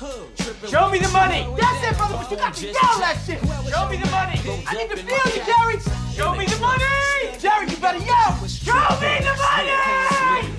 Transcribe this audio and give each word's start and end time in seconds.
Show 0.00 0.88
me 0.88 0.98
the 0.98 1.08
money. 1.12 1.46
That's 1.60 1.84
it, 1.84 1.96
brother, 1.98 2.16
but 2.16 2.30
you 2.30 2.38
got 2.38 2.54
to 2.54 2.64
yell 2.64 2.96
that 3.04 3.20
shit. 3.20 3.36
Show 3.36 3.84
me 3.84 4.00
the 4.00 4.08
money. 4.08 4.40
I 4.64 4.72
need 4.72 4.88
to 4.88 4.96
feel 4.96 5.28
you, 5.28 5.44
Jerry. 5.44 5.76
Show 6.16 6.32
me 6.40 6.46
the 6.48 6.56
money. 6.56 7.36
Jerry, 7.36 7.68
you 7.68 7.76
better 7.76 8.00
yell. 8.00 8.32
Show 8.48 8.80
me 8.96 9.20
the 9.20 9.36
money. 9.36 9.76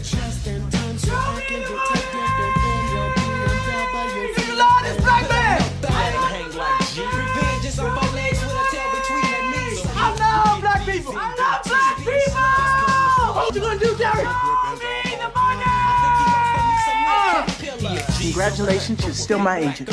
Show 0.05 0.21
me 0.21 0.45
the 1.57 1.73
money. 1.73 2.05
You 4.45 4.53
love 4.61 4.85
this 4.85 5.01
black 5.01 5.25
man. 5.25 5.57
I 9.97 10.13
love 10.21 10.61
black 10.61 10.85
people. 10.85 11.17
I 11.17 11.33
love 11.33 11.65
black 11.65 11.97
people. 11.97 12.37
What 13.33 13.55
you 13.55 13.61
gonna 13.61 13.79
do, 13.79 13.95
Jerry? 13.97 14.27
Congratulations, 18.31 19.03
you're 19.03 19.13
still 19.13 19.39
my 19.39 19.57
agent. 19.57 19.89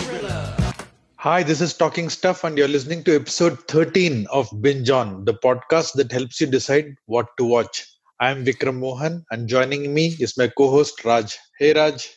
Hi, 1.16 1.42
this 1.42 1.60
is 1.60 1.74
Talking 1.74 2.08
Stuff, 2.08 2.44
and 2.44 2.56
you're 2.56 2.68
listening 2.68 3.02
to 3.02 3.16
episode 3.16 3.66
13 3.66 4.28
of 4.30 4.48
Binge 4.60 4.90
On, 4.90 5.24
the 5.24 5.34
podcast 5.34 5.94
that 5.94 6.12
helps 6.12 6.40
you 6.40 6.46
decide 6.46 6.94
what 7.06 7.26
to 7.36 7.44
watch. 7.44 7.84
I'm 8.20 8.44
Vikram 8.44 8.78
Mohan, 8.78 9.24
and 9.32 9.48
joining 9.48 9.92
me 9.92 10.14
is 10.20 10.38
my 10.38 10.46
co 10.46 10.70
host 10.70 11.04
Raj. 11.04 11.36
Hey, 11.58 11.72
Raj. 11.72 12.08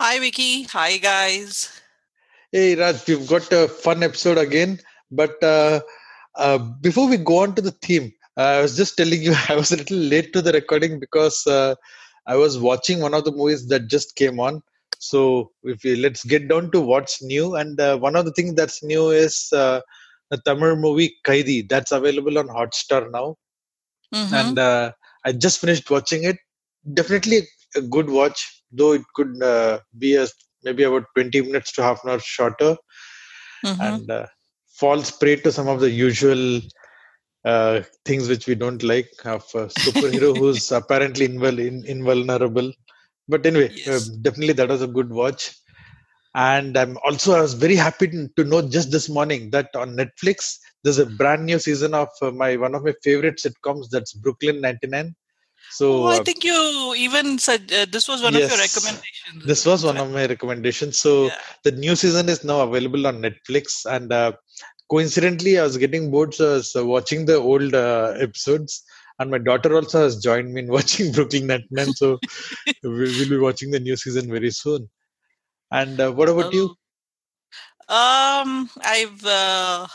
Hi, 0.00 0.20
Vicky. 0.20 0.62
Hi, 0.62 0.96
guys. 0.98 1.80
Hey, 2.52 2.76
Raj, 2.76 3.04
we've 3.08 3.26
got 3.26 3.50
a 3.52 3.66
fun 3.66 4.04
episode 4.04 4.38
again. 4.38 4.78
But 5.10 5.42
uh, 5.42 5.80
uh, 6.36 6.58
before 6.58 7.08
we 7.08 7.16
go 7.16 7.38
on 7.38 7.56
to 7.56 7.62
the 7.62 7.72
theme, 7.72 8.12
uh, 8.36 8.42
I 8.42 8.62
was 8.62 8.76
just 8.76 8.96
telling 8.96 9.22
you 9.22 9.34
I 9.48 9.56
was 9.56 9.72
a 9.72 9.76
little 9.76 9.98
late 9.98 10.32
to 10.34 10.40
the 10.40 10.52
recording 10.52 11.00
because 11.00 11.44
uh, 11.48 11.74
I 12.28 12.36
was 12.36 12.60
watching 12.60 13.00
one 13.00 13.12
of 13.12 13.24
the 13.24 13.32
movies 13.32 13.66
that 13.66 13.88
just 13.88 14.14
came 14.14 14.38
on. 14.38 14.62
So 14.98 15.52
if 15.64 15.82
we, 15.84 15.96
let's 15.96 16.24
get 16.24 16.48
down 16.48 16.70
to 16.72 16.80
what's 16.80 17.22
new. 17.22 17.54
And 17.56 17.80
uh, 17.80 17.98
one 17.98 18.16
of 18.16 18.24
the 18.24 18.32
things 18.32 18.54
that's 18.54 18.82
new 18.82 19.10
is 19.10 19.48
uh, 19.52 19.80
the 20.30 20.38
Tamil 20.44 20.76
movie 20.76 21.14
Kaidi. 21.26 21.68
That's 21.68 21.92
available 21.92 22.38
on 22.38 22.48
Hotstar 22.48 23.10
now. 23.10 23.36
Mhm. 24.12 24.30
And 24.32 24.58
uh, 24.58 24.92
I 25.24 25.32
just 25.32 25.60
finished 25.60 25.90
watching 25.90 26.24
it. 26.24 26.36
Definitely 26.92 27.42
a 27.76 27.82
good 27.82 28.08
watch, 28.10 28.62
though 28.72 28.92
it 28.92 29.02
could 29.14 29.42
uh, 29.42 29.80
be 29.98 30.16
a, 30.16 30.26
maybe 30.64 30.82
about 30.84 31.04
20 31.14 31.40
minutes 31.42 31.72
to 31.72 31.82
half 31.82 32.02
an 32.04 32.10
hour 32.10 32.18
shorter 32.20 32.76
Mhm. 33.64 33.80
and 33.80 34.10
uh, 34.10 34.26
falls 34.68 35.10
prey 35.10 35.36
to 35.36 35.52
some 35.52 35.68
of 35.68 35.80
the 35.80 35.90
usual 35.90 36.60
uh, 37.44 37.82
things 38.04 38.28
which 38.28 38.46
we 38.46 38.54
don't 38.54 38.82
like 38.82 39.10
of 39.24 39.44
a 39.54 39.66
superhero 39.66 40.34
who's 40.36 40.70
apparently 40.72 41.28
invul- 41.28 41.64
in, 41.64 41.84
invulnerable. 41.86 42.72
But 43.28 43.44
anyway, 43.46 43.70
Yes. 43.74 43.88
uh, 43.88 44.00
definitely 44.22 44.54
that 44.54 44.68
was 44.68 44.82
a 44.82 44.86
good 44.86 45.10
watch. 45.10 45.54
And 46.34 46.76
I'm 46.76 46.98
also 47.04 47.32
I 47.34 47.40
was 47.40 47.54
very 47.54 47.76
happy 47.76 48.08
to 48.08 48.44
know 48.44 48.60
just 48.68 48.90
this 48.90 49.08
morning 49.08 49.50
that 49.50 49.74
on 49.74 49.96
Netflix 49.96 50.58
there's 50.84 50.98
a 50.98 51.06
brand 51.06 51.46
new 51.46 51.58
season 51.58 51.94
of 51.94 52.08
uh, 52.22 52.30
my 52.30 52.56
one 52.56 52.74
of 52.74 52.84
my 52.84 52.92
favorite 53.02 53.38
sitcoms 53.38 53.88
that's 53.90 54.12
Brooklyn 54.12 54.60
99. 54.60 55.14
So 55.70 56.04
oh, 56.04 56.08
I 56.12 56.18
uh, 56.18 56.24
think 56.24 56.44
you 56.44 56.94
even 56.96 57.38
said 57.38 57.72
uh, 57.72 57.86
this 57.90 58.06
was 58.08 58.22
one 58.22 58.34
of 58.34 58.40
your 58.40 58.58
recommendations. 58.58 59.44
this 59.44 59.66
was 59.66 59.84
one 59.84 59.96
of 59.96 60.10
my 60.10 60.26
recommendations. 60.26 60.98
So 60.98 61.26
Yeah. 61.26 61.38
the 61.64 61.72
new 61.72 61.96
season 61.96 62.28
is 62.28 62.44
now 62.44 62.60
available 62.60 63.06
on 63.06 63.22
Netflix, 63.22 63.84
and 63.86 64.12
uh, 64.12 64.32
coincidentally, 64.90 65.58
I 65.58 65.62
was 65.64 65.76
getting 65.76 66.10
bored, 66.10 66.34
so 66.34 66.52
I 66.52 66.56
was 66.56 66.76
uh, 66.76 66.86
watching 66.86 67.26
the 67.26 67.36
old 67.36 67.74
uh, 67.74 68.14
episodes. 68.20 68.84
And 69.18 69.30
my 69.30 69.38
daughter 69.38 69.74
also 69.74 70.02
has 70.02 70.22
joined 70.22 70.52
me 70.52 70.62
in 70.62 70.68
watching 70.76 71.12
Brooklyn 71.12 71.46
Nine-Nine, 71.46 71.94
so 71.94 72.18
we 72.82 72.90
will 72.90 73.28
be 73.28 73.38
watching 73.38 73.70
the 73.70 73.80
new 73.80 73.96
season 73.96 74.30
very 74.30 74.50
soon. 74.50 74.88
And 75.70 76.00
uh, 76.00 76.12
what 76.12 76.28
about 76.28 76.52
you? 76.52 76.74
Um, 77.88 78.68
I've 78.82 79.24
uh, 79.24 79.86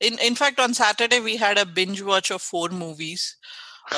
in 0.00 0.18
in 0.18 0.34
fact 0.34 0.60
on 0.60 0.74
Saturday 0.74 1.20
we 1.20 1.36
had 1.36 1.58
a 1.58 1.64
binge 1.64 2.02
watch 2.02 2.30
of 2.30 2.42
four 2.42 2.68
movies. 2.68 3.36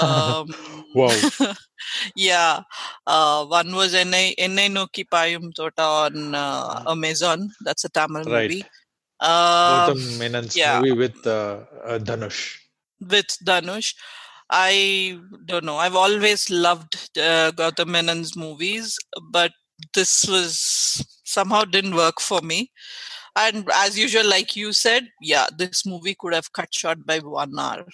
Um, 0.00 0.48
Wow. 0.94 1.12
yeah, 2.16 2.62
uh, 3.06 3.44
one 3.44 3.74
was 3.74 3.92
Ennai 3.92 4.34
Ennai 4.38 4.70
Nokki 4.72 5.04
Payum 5.06 5.52
Tota 5.52 5.82
on 5.82 6.34
uh, 6.34 6.82
Amazon. 6.86 7.50
That's 7.60 7.84
a 7.84 7.90
Tamil 7.90 8.24
Right. 8.24 8.48
movie. 8.48 8.64
Uh, 9.20 9.86
Gautam 9.88 10.18
Menon's 10.18 10.56
yeah. 10.56 10.80
movie 10.80 10.92
with 10.92 11.26
uh, 11.26 11.60
uh, 11.84 11.98
Dhanush. 11.98 12.56
with 13.00 13.36
Dhanush. 13.44 13.94
I 14.50 15.18
don't 15.46 15.64
know. 15.64 15.76
I've 15.76 15.96
always 15.96 16.50
loved 16.50 16.94
uh, 17.18 17.52
Gautam 17.52 17.88
Menon's 17.88 18.36
movies, 18.36 18.98
but 19.30 19.52
this 19.94 20.24
was 20.24 21.04
somehow 21.24 21.64
didn't 21.64 21.96
work 21.96 22.20
for 22.20 22.40
me. 22.40 22.70
And 23.36 23.68
as 23.74 23.98
usual, 23.98 24.28
like 24.28 24.56
you 24.56 24.72
said, 24.72 25.08
yeah, 25.20 25.46
this 25.56 25.86
movie 25.86 26.16
could 26.18 26.34
have 26.34 26.52
cut 26.52 26.74
short 26.74 27.06
by 27.06 27.18
one 27.18 27.58
hour. 27.58 27.86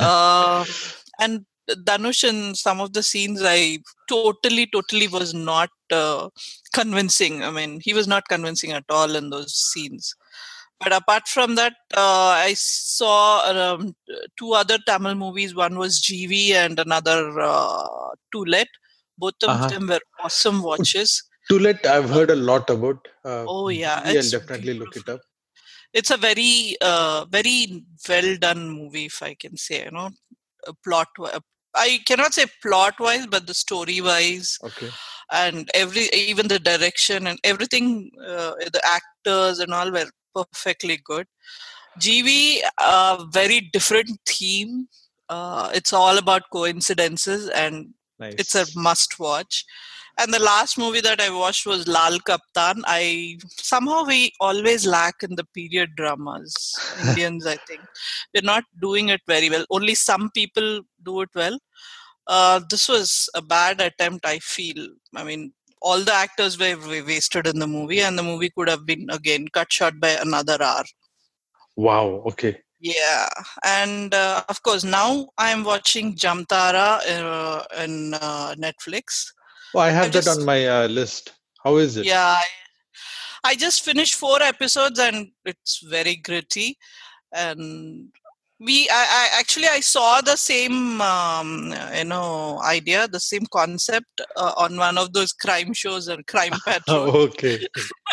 uh, 0.00 0.64
and 1.20 1.46
Dhanush 1.70 2.28
in 2.28 2.54
some 2.54 2.80
of 2.80 2.92
the 2.92 3.02
scenes, 3.02 3.42
I 3.44 3.78
totally, 4.08 4.66
totally 4.66 5.08
was 5.08 5.34
not 5.34 5.70
uh, 5.90 6.28
convincing. 6.72 7.42
I 7.42 7.50
mean, 7.50 7.80
he 7.82 7.94
was 7.94 8.06
not 8.06 8.28
convincing 8.28 8.72
at 8.72 8.84
all 8.88 9.14
in 9.16 9.30
those 9.30 9.54
scenes. 9.54 10.14
But 10.80 10.92
apart 10.92 11.26
from 11.26 11.54
that, 11.54 11.72
uh, 11.96 12.36
I 12.46 12.54
saw 12.54 13.42
um, 13.50 13.94
two 14.38 14.52
other 14.52 14.78
Tamil 14.86 15.14
movies. 15.14 15.54
One 15.54 15.78
was 15.78 16.00
GV 16.00 16.54
and 16.54 16.78
another 16.78 17.40
uh, 17.40 17.86
To 18.32 18.44
Let. 18.44 18.68
Both 19.18 19.34
of 19.42 19.50
Uh-huh. 19.50 19.68
them 19.68 19.86
were 19.88 20.00
awesome 20.22 20.62
watches. 20.62 21.22
To 21.50 21.58
Let, 21.58 21.86
I've 21.86 22.10
heard 22.10 22.30
a 22.30 22.36
lot 22.36 22.68
about. 22.68 23.08
Uh, 23.24 23.46
Oh, 23.48 23.68
yeah, 23.68 24.02
it's 24.10 24.30
definitely 24.30 24.74
look 24.74 24.96
it 24.96 25.08
up. 25.08 25.20
It's 25.92 26.10
a 26.10 26.16
very, 26.16 26.76
uh, 26.80 27.24
very 27.30 27.84
well 28.08 28.36
done 28.36 28.70
movie, 28.70 29.06
if 29.06 29.22
I 29.22 29.34
can 29.34 29.56
say. 29.56 29.84
You 29.84 29.92
know, 29.92 30.10
a 30.66 30.74
plot. 30.84 31.08
I 31.74 32.00
cannot 32.06 32.34
say 32.34 32.46
plot 32.62 32.94
wise, 32.98 33.26
but 33.26 33.46
the 33.46 33.54
story 33.54 34.00
wise 34.00 34.58
Okay. 34.62 34.90
and 35.32 35.70
every 35.74 36.08
even 36.14 36.48
the 36.48 36.58
direction 36.58 37.26
and 37.26 37.38
everything, 37.44 38.10
uh, 38.26 38.52
the 38.72 38.80
actors 38.84 39.58
and 39.58 39.72
all 39.72 39.90
were 39.90 40.10
perfectly 40.36 40.98
good. 41.04 41.26
GV, 41.98 42.60
uh, 42.78 43.24
very 43.30 43.60
different 43.72 44.10
theme. 44.26 44.88
Uh, 45.28 45.70
it's 45.74 45.92
all 45.92 46.18
about 46.18 46.42
coincidences 46.52 47.48
and 47.48 47.88
Nice. 48.18 48.34
it's 48.38 48.54
a 48.54 48.64
must 48.74 49.18
watch 49.18 49.64
and 50.18 50.32
the 50.32 50.38
last 50.38 50.78
movie 50.78 51.00
that 51.00 51.20
i 51.20 51.28
watched 51.28 51.66
was 51.66 51.86
lal 51.96 52.16
kaptan 52.28 52.76
i 52.86 53.36
somehow 53.70 54.04
we 54.10 54.32
always 54.40 54.86
lack 54.86 55.16
in 55.26 55.34
the 55.40 55.46
period 55.58 55.90
dramas 55.98 56.54
indians 57.06 57.46
i 57.46 57.56
think 57.68 57.82
we're 58.32 58.50
not 58.54 58.64
doing 58.86 59.10
it 59.16 59.20
very 59.34 59.50
well 59.54 59.66
only 59.70 59.94
some 59.94 60.30
people 60.38 60.80
do 61.08 61.20
it 61.20 61.28
well 61.34 61.58
uh, 62.34 62.58
this 62.70 62.88
was 62.88 63.28
a 63.34 63.42
bad 63.42 63.80
attempt 63.88 64.24
i 64.34 64.38
feel 64.54 64.82
i 65.14 65.24
mean 65.28 65.52
all 65.82 66.00
the 66.00 66.12
actors 66.14 66.58
were 66.58 66.76
wasted 67.06 67.46
in 67.46 67.58
the 67.58 67.66
movie 67.66 68.00
and 68.00 68.18
the 68.18 68.22
movie 68.22 68.50
could 68.50 68.68
have 68.68 68.84
been 68.86 69.06
again 69.10 69.46
cut 69.48 69.72
short 69.72 69.98
by 70.00 70.10
another 70.10 70.62
hour 70.62 70.84
Wow. 71.76 72.22
Okay. 72.26 72.58
yeah, 72.80 73.28
and 73.64 74.14
uh, 74.14 74.42
of 74.48 74.62
course 74.62 74.82
now 74.84 75.28
I'm 75.36 75.62
watching 75.64 76.14
Jamtara 76.16 77.00
uh, 77.06 77.62
in 77.84 78.14
uh, 78.14 78.54
Netflix. 78.54 79.26
Oh, 79.74 79.80
I 79.80 79.90
have 79.90 80.06
I've 80.06 80.12
that 80.12 80.24
just- 80.24 80.38
on 80.40 80.44
my 80.46 80.66
uh, 80.66 80.86
list. 80.88 81.32
How 81.62 81.76
is 81.76 81.96
it? 81.98 82.06
Yeah, 82.06 82.24
I, 82.24 82.44
I 83.44 83.54
just 83.56 83.82
finished 83.84 84.14
four 84.14 84.40
episodes 84.42 84.98
and 84.98 85.28
it's 85.44 85.80
very 85.84 86.16
gritty, 86.16 86.78
and 87.32 88.08
we 88.58 88.88
I, 88.88 89.28
I 89.34 89.38
actually 89.38 89.68
I 89.68 89.80
saw 89.80 90.20
the 90.20 90.36
same 90.36 91.00
um, 91.00 91.74
you 91.94 92.04
know 92.04 92.60
idea, 92.64 93.06
the 93.06 93.20
same 93.20 93.46
concept 93.52 94.20
uh, 94.36 94.52
on 94.56 94.76
one 94.76 94.96
of 94.96 95.12
those 95.12 95.32
crime 95.32 95.74
shows 95.74 96.08
and 96.08 96.26
Crime 96.26 96.52
Patrol. 96.66 97.16
Okay. 97.16 97.66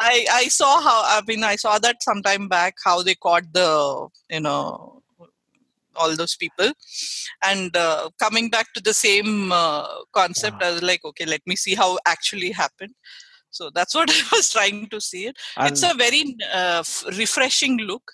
I 0.00 0.26
I 0.32 0.48
saw 0.48 0.80
how 0.80 1.02
I 1.04 1.22
mean 1.26 1.44
I 1.44 1.56
saw 1.56 1.78
that 1.78 2.02
sometime 2.02 2.48
back 2.48 2.74
how 2.84 3.02
they 3.02 3.14
caught 3.14 3.44
the 3.52 4.08
you 4.28 4.40
know 4.40 5.02
all 5.96 6.16
those 6.16 6.36
people. 6.36 6.72
And 7.42 7.76
uh, 7.76 8.10
coming 8.20 8.48
back 8.48 8.72
to 8.74 8.80
the 8.80 8.94
same 8.94 9.52
uh, 9.52 9.86
concept 10.12 10.62
I 10.62 10.72
was 10.72 10.82
like 10.82 11.04
okay 11.04 11.26
let 11.26 11.42
me 11.46 11.54
see 11.54 11.74
how 11.74 11.98
actually 12.06 12.50
happened. 12.50 12.94
So 13.50 13.70
that's 13.72 13.94
what 13.98 14.10
I 14.10 14.36
was 14.36 14.50
trying 14.50 14.88
to 14.88 15.00
see 15.00 15.26
it. 15.26 15.36
It's 15.58 15.82
a 15.84 15.94
very 15.94 16.36
uh, 16.52 16.80
f- 16.80 17.04
refreshing 17.16 17.78
look 17.78 18.12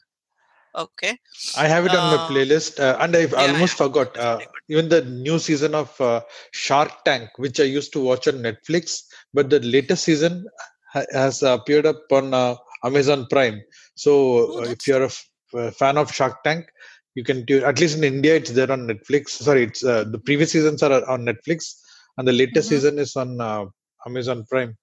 okay 0.76 1.18
I 1.54 1.66
have 1.68 1.86
it 1.86 1.94
on 1.94 2.08
my 2.08 2.18
uh, 2.18 2.18
playlist, 2.18 2.78
uh, 2.80 2.96
and 3.00 3.16
I 3.16 3.26
yeah, 3.36 3.36
almost 3.36 3.76
yeah, 3.76 3.76
forgot. 3.76 4.16
Uh, 4.16 4.42
even 4.68 4.88
the 4.88 5.02
new 5.04 5.38
season 5.38 5.74
of 5.74 5.98
uh, 6.00 6.20
Shark 6.52 7.04
Tank, 7.04 7.30
which 7.38 7.60
I 7.60 7.64
used 7.64 7.92
to 7.94 8.00
watch 8.00 8.28
on 8.28 8.36
Netflix, 8.36 9.02
but 9.32 9.50
the 9.50 9.60
latest 9.60 10.04
season 10.04 10.46
ha- 10.92 11.06
has 11.12 11.42
appeared 11.42 11.86
up 11.86 12.02
on 12.12 12.34
uh, 12.34 12.56
Amazon 12.84 13.26
Prime. 13.30 13.60
So 13.96 14.52
Oh, 14.54 14.62
uh, 14.62 14.64
if 14.64 14.86
you're 14.86 15.02
a, 15.04 15.06
f- 15.06 15.74
fan 15.76 15.96
of 15.98 16.12
Shark 16.12 16.42
Tank, 16.44 16.66
you 17.14 17.24
can 17.24 17.46
tune. 17.46 17.64
At 17.64 17.80
least 17.80 17.96
in 17.98 18.04
India, 18.04 18.34
it's 18.36 18.50
there 18.50 18.70
on 18.70 18.86
Netflix. 18.86 19.30
Sorry, 19.30 19.64
it's 19.64 19.84
uh, 19.84 20.04
the 20.04 20.18
previous 20.18 20.52
seasons 20.52 20.82
are 20.82 21.08
on 21.08 21.24
Netflix, 21.24 21.74
and 22.18 22.26
the 22.28 22.32
latest 22.32 22.68
Mhm. 22.68 22.70
season 22.70 22.98
is 22.98 23.16
on 23.16 23.40
uh, 23.40 23.64
Amazon 24.06 24.44
Prime. 24.50 24.76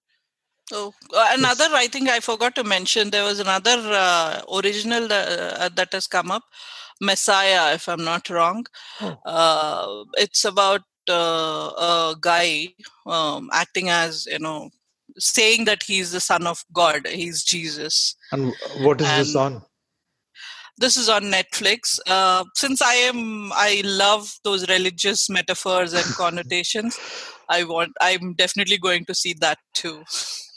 Oh, 0.75 0.91
uh, 1.15 1.29
another, 1.33 1.67
I 1.71 1.85
think 1.87 2.09
I 2.09 2.19
forgot 2.19 2.55
to 2.55 2.63
mention, 2.63 3.11
there 3.11 3.23
was 3.23 3.39
another 3.39 3.77
uh, 3.77 4.41
original 4.51 5.07
that, 5.07 5.59
uh, 5.59 5.69
that 5.75 5.93
has 5.93 6.07
come 6.07 6.31
up, 6.31 6.41
Messiah, 6.99 7.75
if 7.75 7.87
I'm 7.87 8.03
not 8.03 8.27
wrong. 8.29 8.65
Oh. 8.99 9.15
Uh, 9.23 10.05
it's 10.17 10.45
about 10.45 10.81
uh, 11.07 11.69
a 11.77 12.15
guy 12.19 12.69
um, 13.05 13.49
acting 13.53 13.89
as, 13.89 14.25
you 14.25 14.39
know, 14.39 14.71
saying 15.19 15.65
that 15.65 15.83
he's 15.83 16.11
the 16.11 16.19
son 16.19 16.47
of 16.47 16.63
God, 16.73 17.05
he's 17.07 17.43
Jesus. 17.43 18.15
And 18.31 18.51
what 18.79 18.99
is 18.99 19.15
this 19.15 19.35
on? 19.35 19.61
This 20.79 20.97
is 20.97 21.07
on 21.07 21.25
Netflix. 21.25 21.99
Uh, 22.07 22.45
since 22.55 22.81
I 22.81 22.95
am, 22.95 23.51
I 23.53 23.83
love 23.85 24.33
those 24.43 24.67
religious 24.67 25.29
metaphors 25.29 25.93
and 25.93 26.05
connotations. 26.15 26.97
I 27.47 27.63
want. 27.63 27.91
I'm 28.01 28.33
definitely 28.33 28.79
going 28.79 29.05
to 29.05 29.13
see 29.13 29.35
that 29.39 29.59
too. 29.75 30.03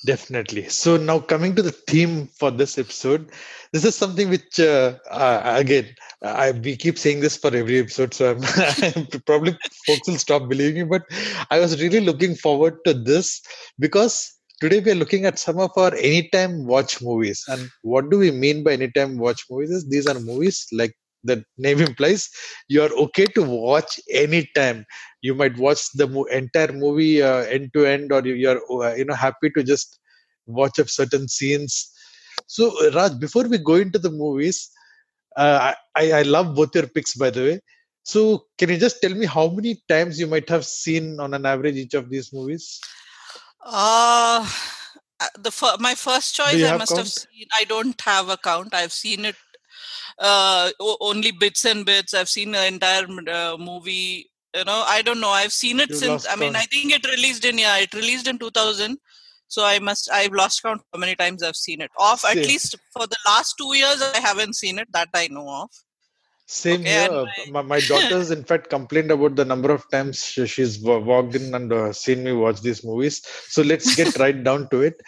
Definitely. 0.04 0.68
So 0.68 0.96
now 0.96 1.18
coming 1.18 1.54
to 1.56 1.62
the 1.62 1.72
theme 1.72 2.26
for 2.28 2.50
this 2.50 2.78
episode, 2.78 3.30
this 3.72 3.84
is 3.84 3.94
something 3.96 4.28
which 4.28 4.60
uh, 4.60 4.94
uh, 5.10 5.40
again 5.56 5.86
I 6.22 6.52
we 6.52 6.76
keep 6.76 6.98
saying 6.98 7.20
this 7.20 7.36
for 7.36 7.54
every 7.54 7.80
episode, 7.80 8.14
so 8.14 8.32
I'm, 8.32 8.42
I'm 8.82 9.06
probably 9.26 9.56
folks 9.86 10.06
will 10.06 10.18
stop 10.18 10.48
believing 10.48 10.82
me. 10.82 10.98
But 10.98 11.02
I 11.50 11.58
was 11.58 11.80
really 11.82 12.00
looking 12.00 12.36
forward 12.36 12.74
to 12.84 12.94
this 12.94 13.40
because 13.80 14.32
today 14.60 14.80
we 14.80 14.92
are 14.92 14.96
looking 15.02 15.24
at 15.24 15.38
some 15.38 15.58
of 15.58 15.70
our 15.76 15.92
anytime 15.94 16.66
watch 16.66 17.02
movies. 17.02 17.42
And 17.48 17.70
what 17.82 18.08
do 18.10 18.18
we 18.18 18.30
mean 18.30 18.62
by 18.62 18.74
anytime 18.74 19.16
watch 19.18 19.44
movies? 19.50 19.70
Is 19.70 19.88
these 19.88 20.06
are 20.06 20.20
movies 20.20 20.66
like 20.72 20.94
the 21.26 21.36
name 21.66 21.80
implies 21.88 22.28
you 22.68 22.82
are 22.82 22.92
okay 23.04 23.26
to 23.36 23.42
watch 23.42 23.98
anytime 24.24 24.84
you 25.22 25.34
might 25.34 25.56
watch 25.58 25.82
the 26.00 26.06
mo- 26.06 26.30
entire 26.40 26.72
movie 26.72 27.22
uh, 27.22 27.42
end 27.56 27.70
to 27.74 27.84
end 27.86 28.12
or 28.12 28.22
you, 28.26 28.34
you're 28.34 28.60
uh, 28.84 28.94
you 28.94 29.04
know 29.04 29.14
happy 29.26 29.50
to 29.56 29.62
just 29.72 29.98
watch 30.46 30.78
up 30.78 30.88
certain 30.88 31.26
scenes 31.36 31.74
so 32.46 32.64
raj 32.98 33.18
before 33.26 33.46
we 33.52 33.58
go 33.70 33.76
into 33.86 33.98
the 33.98 34.10
movies 34.10 34.70
uh, 35.36 35.72
I, 35.96 36.12
I 36.20 36.22
love 36.22 36.54
both 36.54 36.74
your 36.74 36.86
picks 36.88 37.14
by 37.14 37.30
the 37.30 37.42
way 37.48 37.60
so 38.02 38.46
can 38.58 38.70
you 38.70 38.78
just 38.78 39.00
tell 39.00 39.14
me 39.14 39.26
how 39.26 39.48
many 39.48 39.82
times 39.88 40.18
you 40.20 40.26
might 40.26 40.48
have 40.48 40.64
seen 40.64 41.18
on 41.20 41.34
an 41.34 41.46
average 41.46 41.76
each 41.76 41.94
of 41.94 42.08
these 42.10 42.32
movies 42.32 42.86
Uh, 43.64 44.48
uh, 45.20 45.26
the 45.38 45.50
fir- 45.50 45.76
my 45.80 45.94
first 45.94 46.34
choice 46.34 46.62
I 46.62 46.72
have 46.72 46.80
must 46.80 46.96
have 46.96 47.08
seen. 47.08 47.46
I 47.58 47.64
don't 47.64 48.00
have 48.02 48.28
a 48.28 48.36
count. 48.36 48.74
I've 48.74 48.92
seen 48.92 49.24
it 49.24 49.36
uh, 50.18 50.70
only 51.00 51.32
bits 51.32 51.64
and 51.64 51.84
bits. 51.84 52.14
I've 52.14 52.28
seen 52.28 52.52
the 52.52 52.66
entire 52.66 53.06
uh, 53.28 53.56
movie. 53.58 54.30
You 54.54 54.64
know, 54.64 54.84
I 54.86 55.02
don't 55.02 55.20
know. 55.20 55.30
I've 55.30 55.52
seen 55.52 55.80
it 55.80 55.90
You 55.90 55.96
since. 55.96 56.26
I 56.28 56.36
mean, 56.36 56.54
count. 56.54 56.64
I 56.64 56.66
think 56.66 56.92
it 56.92 57.06
released 57.06 57.44
in 57.44 57.58
yeah, 57.58 57.78
it 57.78 57.92
released 57.94 58.26
in 58.26 58.38
2000. 58.38 58.98
So 59.48 59.64
I 59.64 59.78
must. 59.78 60.10
I've 60.10 60.32
lost 60.32 60.62
count 60.62 60.82
how 60.92 60.98
many 60.98 61.14
times 61.14 61.42
I've 61.42 61.56
seen 61.56 61.80
it. 61.80 61.90
Off 61.98 62.24
at 62.24 62.36
least 62.36 62.74
for 62.92 63.06
the 63.06 63.16
last 63.26 63.54
two 63.58 63.76
years, 63.76 64.02
I 64.02 64.18
haven't 64.18 64.56
seen 64.56 64.78
it 64.78 64.88
that 64.92 65.08
I 65.14 65.28
know 65.28 65.48
of. 65.48 65.70
Same 66.48 66.80
Okay, 66.80 66.90
here. 66.90 67.24
My, 67.50 67.62
my 67.62 67.80
daughter's, 67.80 68.30
in 68.30 68.44
fact, 68.44 68.70
complained 68.70 69.10
about 69.10 69.34
the 69.34 69.44
number 69.44 69.72
of 69.72 69.88
times 69.90 70.24
she, 70.24 70.46
she's 70.46 70.80
walked 70.80 71.34
in 71.34 71.52
and 71.54 71.72
uh, 71.72 71.92
seen 71.92 72.22
me 72.22 72.32
watch 72.32 72.60
these 72.60 72.84
movies. 72.84 73.20
So 73.48 73.62
let's 73.62 73.96
get 73.96 74.16
right 74.18 74.44
down 74.44 74.68
to 74.70 74.82
it. 74.82 75.00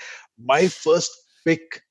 My 0.43 0.67
first 0.67 1.13
pick, 1.47 1.83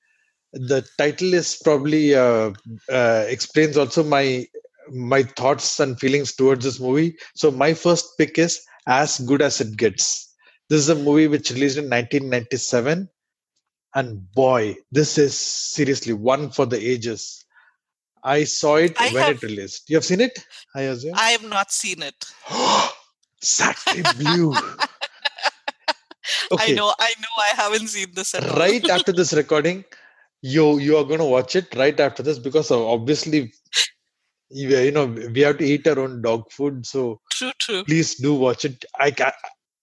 the 0.54 0.86
title 0.98 1.34
is 1.34 1.60
probably 1.64 2.16
uh, 2.16 2.52
uh, 2.92 3.26
explains 3.28 3.78
also 3.78 4.04
my 4.04 4.46
my 4.92 5.24
thoughts 5.24 5.80
and 5.82 6.00
feelings 6.00 6.34
towards 6.36 6.64
this 6.64 6.80
movie. 6.80 7.18
So 7.36 7.52
my 7.52 7.74
first 7.74 8.18
pick 8.18 8.38
is 8.40 8.62
As 8.88 9.20
Good 9.20 9.42
as 9.42 9.60
It 9.60 9.76
Gets. 9.78 10.34
This 10.70 10.80
is 10.80 10.90
a 10.90 10.96
movie 10.96 11.28
which 11.28 11.52
released 11.52 11.78
in 11.78 11.86
1997, 11.86 13.10
and 13.96 14.32
boy, 14.34 14.76
this 14.92 15.18
is 15.18 15.38
seriously 15.38 16.14
one 16.14 16.50
for 16.52 16.66
the 16.66 16.78
ages. 16.78 17.44
I 18.24 18.44
saw 18.46 18.76
it 18.76 18.96
I 19.00 19.12
when 19.12 19.24
have- 19.24 19.36
it 19.38 19.44
released. 19.44 19.90
You 19.90 19.98
have 19.98 20.06
seen 20.06 20.22
it? 20.22 20.40
I 20.76 20.82
assume. 20.82 21.14
I 21.16 21.30
have 21.32 21.44
not 21.44 21.72
seen 21.72 22.02
it. 22.02 22.26
Sacre 23.42 24.04
bleu. 24.18 24.54
I 26.60 26.72
know. 26.74 26.94
I 27.00 27.14
know. 27.20 27.34
I 27.38 27.52
haven't 27.56 27.88
seen 27.88 28.08
this 28.14 28.34
at 28.36 28.44
all. 28.44 28.58
right 28.58 28.88
after 28.90 29.12
this 29.14 29.32
recording 29.34 29.86
you 30.42 30.78
you 30.78 30.98
are 30.98 31.04
going 31.04 31.20
to 31.20 31.26
watch 31.26 31.56
it 31.56 31.74
right 31.76 32.00
after 32.00 32.24
this 32.24 32.40
because 32.40 32.72
obviously 32.72 33.52
you, 34.50 34.92
know 34.92 35.06
we 35.06 35.42
have 35.42 35.58
to 35.58 35.66
eat 35.66 35.88
our 35.88 36.00
own 36.00 36.22
dog 36.22 36.50
food 36.52 36.86
so 36.86 37.20
True. 37.32 37.52
True. 37.60 37.84
please 37.84 38.16
do 38.16 38.34
watch 38.36 38.66
it 38.66 38.86
i 39.00 39.14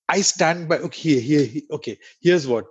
i 0.09 0.21
stand 0.21 0.69
by 0.69 0.79
okay 0.79 1.21
here, 1.21 1.45
here, 1.45 1.62
okay 1.71 1.99
here's 2.21 2.47
what 2.47 2.67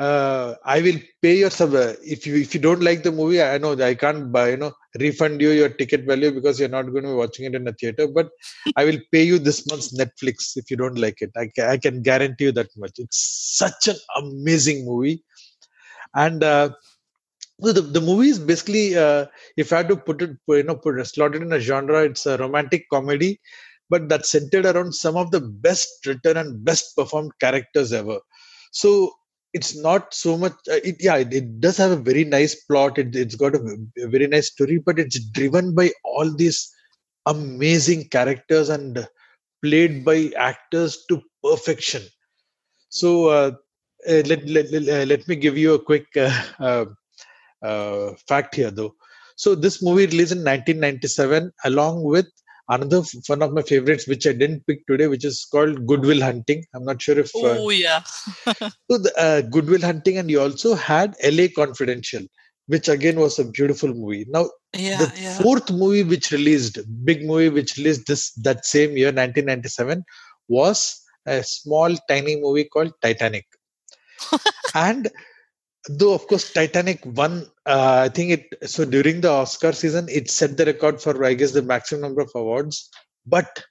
uh, 0.00 0.54
I 0.64 0.80
will 0.80 0.98
pay 1.20 1.36
your 1.36 1.50
sub. 1.50 1.74
Uh, 1.74 1.92
if 2.02 2.26
you 2.26 2.36
if 2.36 2.54
you 2.54 2.60
don't 2.60 2.82
like 2.82 3.02
the 3.02 3.12
movie, 3.12 3.42
I 3.42 3.58
know 3.58 3.72
I 3.72 3.94
can't 3.94 4.32
buy 4.32 4.48
you 4.50 4.56
know 4.56 4.72
refund 4.98 5.42
you 5.42 5.50
your 5.50 5.68
ticket 5.68 6.06
value 6.06 6.30
because 6.32 6.58
you're 6.58 6.70
not 6.76 6.90
going 6.90 7.04
to 7.04 7.10
be 7.10 7.14
watching 7.14 7.44
it 7.44 7.54
in 7.54 7.68
a 7.68 7.72
theater. 7.72 8.08
But 8.08 8.30
I 8.76 8.84
will 8.86 8.98
pay 9.12 9.22
you 9.22 9.38
this 9.38 9.66
month's 9.68 9.94
Netflix 9.98 10.56
if 10.56 10.70
you 10.70 10.78
don't 10.78 10.98
like 10.98 11.20
it. 11.20 11.32
I 11.36 11.50
I 11.74 11.76
can 11.76 12.00
guarantee 12.00 12.44
you 12.44 12.52
that 12.52 12.70
much. 12.78 12.92
It's 12.96 13.20
such 13.58 13.88
an 13.88 13.96
amazing 14.16 14.86
movie, 14.86 15.22
and 16.14 16.42
uh, 16.44 16.70
the 17.58 17.82
the 17.82 18.00
movie 18.00 18.28
is 18.28 18.38
basically 18.38 18.96
uh, 18.96 19.26
if 19.56 19.72
I 19.72 19.78
had 19.78 19.88
to 19.88 19.96
put 19.96 20.22
it 20.22 20.30
you 20.48 20.62
know 20.62 20.76
put 20.76 21.04
slot 21.06 21.34
it 21.34 21.42
in 21.42 21.52
a 21.52 21.60
genre, 21.60 22.04
it's 22.04 22.26
a 22.26 22.36
romantic 22.38 22.86
comedy, 22.92 23.40
but 23.90 24.08
that's 24.08 24.30
centered 24.30 24.66
around 24.66 24.94
some 24.94 25.16
of 25.16 25.30
the 25.30 25.40
best 25.40 25.88
written 26.06 26.36
and 26.36 26.64
best 26.64 26.96
performed 26.96 27.32
characters 27.40 27.92
ever. 27.92 28.18
So 28.72 29.12
it's 29.52 29.76
not 29.76 30.14
so 30.14 30.36
much 30.38 30.52
uh, 30.70 30.80
it, 30.84 30.96
yeah 31.00 31.16
it, 31.16 31.32
it 31.34 31.60
does 31.60 31.76
have 31.76 31.90
a 31.90 31.96
very 31.96 32.24
nice 32.24 32.54
plot 32.66 32.98
it, 32.98 33.16
it's 33.16 33.34
got 33.34 33.54
a, 33.54 33.76
a 33.98 34.06
very 34.06 34.28
nice 34.28 34.48
story 34.52 34.78
but 34.78 34.98
it's 34.98 35.18
driven 35.30 35.74
by 35.74 35.90
all 36.04 36.32
these 36.36 36.70
amazing 37.26 38.08
characters 38.08 38.68
and 38.68 39.06
played 39.64 40.04
by 40.04 40.30
actors 40.36 41.04
to 41.08 41.20
perfection 41.42 42.02
so 42.90 43.26
uh, 43.28 43.52
uh, 44.08 44.22
let, 44.26 44.46
let, 44.48 44.70
let, 44.72 44.88
uh, 44.88 45.04
let 45.06 45.26
me 45.28 45.36
give 45.36 45.56
you 45.58 45.74
a 45.74 45.78
quick 45.78 46.06
uh, 46.16 46.84
fact 48.28 48.54
here 48.54 48.70
though 48.70 48.94
so 49.36 49.54
this 49.54 49.82
movie 49.82 50.06
released 50.06 50.32
in 50.32 50.38
1997 50.38 51.50
along 51.64 52.02
with 52.02 52.26
another 52.68 53.02
one 53.26 53.42
of 53.42 53.52
my 53.52 53.62
favorites 53.62 54.06
which 54.06 54.26
i 54.26 54.32
didn't 54.32 54.66
pick 54.66 54.86
today 54.86 55.06
which 55.06 55.24
is 55.24 55.46
called 55.52 55.86
goodwill 55.86 56.20
hunting 56.20 56.64
i'm 56.74 56.84
not 56.84 57.00
sure 57.02 57.18
if 57.18 57.30
Oh 57.34 57.70
yeah. 57.70 58.02
so 58.90 58.98
the 58.98 59.12
uh, 59.16 59.40
Goodwill 59.42 59.80
Hunting, 59.80 60.18
and 60.18 60.30
you 60.30 60.40
also 60.40 60.74
had 60.74 61.14
L.A. 61.22 61.48
Confidential, 61.48 62.22
which 62.66 62.88
again 62.88 63.18
was 63.18 63.38
a 63.38 63.44
beautiful 63.44 63.92
movie. 63.92 64.26
Now 64.28 64.50
Yeah. 64.74 64.98
the 65.00 65.12
Yeah. 65.16 65.38
fourth 65.38 65.70
movie 65.70 66.02
which 66.02 66.30
released, 66.30 66.78
big 67.04 67.24
movie 67.24 67.48
which 67.48 67.76
released 67.76 68.06
this 68.06 68.32
that 68.46 68.64
same 68.64 68.96
year, 68.96 69.12
1997, 69.12 70.04
was 70.48 71.00
a 71.26 71.42
small 71.42 71.96
tiny 72.08 72.40
movie 72.40 72.64
called 72.64 72.92
Titanic. 73.02 73.46
And 74.74 75.08
though 75.88 76.14
of 76.14 76.26
course 76.26 76.52
Titanic 76.52 77.00
won, 77.04 77.46
uh, 77.66 78.02
I 78.04 78.08
think 78.08 78.30
it 78.32 78.70
so 78.70 78.84
during 78.84 79.20
the 79.20 79.30
Oscar 79.30 79.72
season 79.72 80.08
it 80.08 80.30
set 80.30 80.56
the 80.56 80.66
record 80.66 81.00
for 81.00 81.24
I 81.24 81.34
guess 81.34 81.52
the 81.52 81.62
maximum 81.62 82.02
number 82.02 82.22
of 82.22 82.30
awards. 82.34 82.88
But 83.26 83.64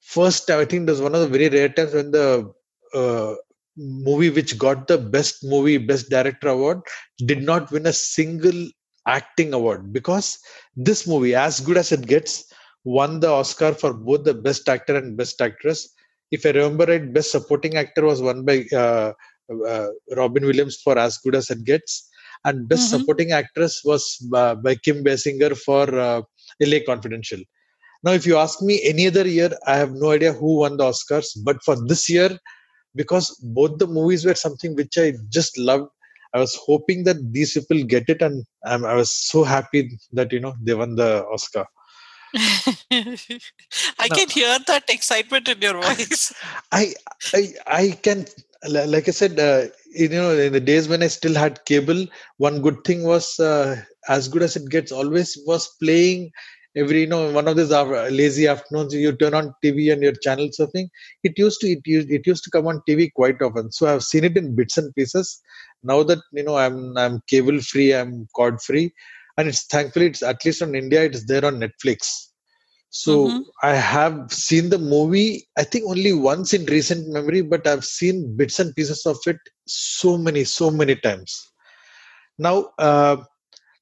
first, 0.00 0.50
I 0.50 0.64
think 0.64 0.88
it 0.88 0.90
was 0.90 1.00
one 1.00 1.14
of 1.14 1.20
the 1.20 1.28
very 1.28 1.48
rare 1.48 1.68
times 1.68 1.94
when 1.94 2.10
the 2.10 2.52
uh, 2.94 3.34
movie 3.76 4.30
which 4.30 4.58
got 4.58 4.86
the 4.86 4.98
best 4.98 5.44
movie 5.44 5.78
best 5.78 6.10
director 6.10 6.48
award 6.48 6.80
did 7.26 7.42
not 7.42 7.70
win 7.70 7.86
a 7.86 7.92
single 7.92 8.68
acting 9.08 9.52
award 9.52 9.92
because 9.92 10.38
this 10.76 11.06
movie 11.06 11.34
as 11.34 11.60
good 11.60 11.76
as 11.76 11.90
it 11.90 12.06
gets 12.06 12.52
won 12.84 13.20
the 13.20 13.28
oscar 13.28 13.72
for 13.72 13.92
both 13.92 14.24
the 14.24 14.34
best 14.34 14.68
actor 14.68 14.96
and 14.96 15.16
best 15.16 15.40
actress 15.40 15.88
if 16.30 16.44
i 16.44 16.50
remember 16.50 16.84
right 16.84 17.12
best 17.12 17.30
supporting 17.30 17.76
actor 17.76 18.04
was 18.04 18.20
won 18.20 18.44
by 18.44 18.64
uh, 18.76 19.12
robin 20.20 20.44
williams 20.50 20.76
for 20.84 20.96
as 21.06 21.18
good 21.24 21.34
as 21.40 21.50
it 21.54 21.62
gets 21.72 22.08
and 22.44 22.68
best 22.68 22.88
Mhm. 22.88 22.94
supporting 22.94 23.32
actress 23.32 23.74
was 23.90 24.04
uh, 24.40 24.54
by 24.66 24.74
kim 24.86 24.98
basinger 25.08 25.52
for 25.66 25.84
uh, 26.08 26.20
la 26.72 26.78
confidential 26.90 27.40
now 28.04 28.12
if 28.20 28.24
you 28.30 28.36
ask 28.44 28.62
me 28.70 28.76
any 28.92 29.06
other 29.12 29.26
year 29.38 29.50
i 29.66 29.76
have 29.82 29.92
no 30.04 30.10
idea 30.16 30.32
who 30.40 30.50
won 30.62 30.76
the 30.80 30.84
oscars 30.92 31.28
but 31.48 31.58
for 31.68 31.76
this 31.92 32.04
year 32.16 32.30
because 32.94 33.28
both 33.42 33.78
the 33.78 33.86
movies 33.86 34.24
were 34.24 34.34
something 34.34 34.74
which 34.74 34.98
I 34.98 35.14
just 35.30 35.56
loved. 35.58 35.88
I 36.34 36.38
was 36.38 36.54
hoping 36.66 37.04
that 37.04 37.16
these 37.32 37.52
people 37.54 37.84
get 37.84 38.08
it, 38.08 38.22
and 38.22 38.44
um, 38.66 38.84
I 38.84 38.94
was 38.94 39.14
so 39.14 39.44
happy 39.44 39.98
that 40.12 40.32
you 40.32 40.40
know 40.40 40.54
they 40.62 40.74
won 40.74 40.96
the 40.96 41.24
Oscar. 41.26 41.66
I 43.98 44.08
No. 44.08 44.16
can 44.16 44.28
hear 44.30 44.58
that 44.66 44.84
excitement 44.88 45.48
in 45.48 45.60
your 45.60 45.74
voice. 45.74 46.32
I 46.72 46.94
I 47.34 47.54
I 47.66 47.90
can 48.02 48.26
like 48.68 49.08
I 49.08 49.12
said, 49.12 49.38
uh, 49.38 49.66
you 49.94 50.08
know, 50.08 50.32
in 50.32 50.52
the 50.52 50.60
days 50.60 50.88
when 50.88 51.02
I 51.02 51.08
still 51.08 51.34
had 51.34 51.64
cable, 51.64 52.06
one 52.38 52.62
good 52.62 52.84
thing 52.84 53.04
was 53.04 53.38
uh, 53.40 53.76
as 54.08 54.28
good 54.28 54.42
as 54.42 54.56
it 54.56 54.68
gets. 54.70 54.92
Always 54.92 55.38
was 55.46 55.68
playing 55.82 56.30
every 56.74 57.02
you 57.02 57.06
know 57.06 57.30
one 57.32 57.48
of 57.48 57.56
these 57.56 57.70
lazy 57.70 58.46
afternoons 58.46 58.94
you 58.94 59.14
turn 59.14 59.34
on 59.34 59.52
tv 59.62 59.92
and 59.92 60.02
you're 60.02 60.12
channel 60.22 60.48
surfing. 60.48 60.88
It 61.22 61.38
used 61.38 61.60
to 61.60 61.68
it 61.68 61.80
used, 61.84 62.10
it 62.10 62.26
used 62.26 62.44
to 62.44 62.50
come 62.50 62.66
on 62.66 62.82
tv 62.88 63.12
quite 63.14 63.42
often. 63.42 63.70
So 63.72 63.86
i've 63.92 64.02
seen 64.02 64.24
it 64.24 64.36
in 64.36 64.54
bits 64.54 64.78
and 64.78 64.94
pieces. 64.94 65.40
Now 65.82 66.02
that 66.04 66.18
you 66.32 66.44
know 66.44 66.56
i'm 66.56 66.96
i'm 66.96 67.20
cable 67.28 67.60
free 67.60 67.92
i'm 67.92 68.26
cord 68.34 68.62
free 68.62 68.92
and 69.36 69.48
it's 69.48 69.66
thankfully 69.66 70.06
it's 70.06 70.22
at 70.22 70.44
least 70.44 70.62
on 70.62 70.74
india 70.74 71.02
it's 71.02 71.24
there 71.26 71.44
on 71.44 71.60
netflix 71.60 72.31
so 72.92 73.26
mm-hmm. 73.26 73.40
I 73.62 73.74
have 73.74 74.30
seen 74.30 74.68
the 74.68 74.78
movie, 74.78 75.48
I 75.56 75.64
think 75.64 75.86
only 75.88 76.12
once 76.12 76.52
in 76.52 76.66
recent 76.66 77.08
memory, 77.08 77.40
but 77.40 77.66
I've 77.66 77.86
seen 77.86 78.36
bits 78.36 78.60
and 78.60 78.76
pieces 78.76 79.06
of 79.06 79.16
it 79.26 79.38
so 79.66 80.18
many, 80.18 80.44
so 80.44 80.70
many 80.70 80.96
times. 80.96 81.52
Now, 82.38 82.68
uh, 82.78 83.16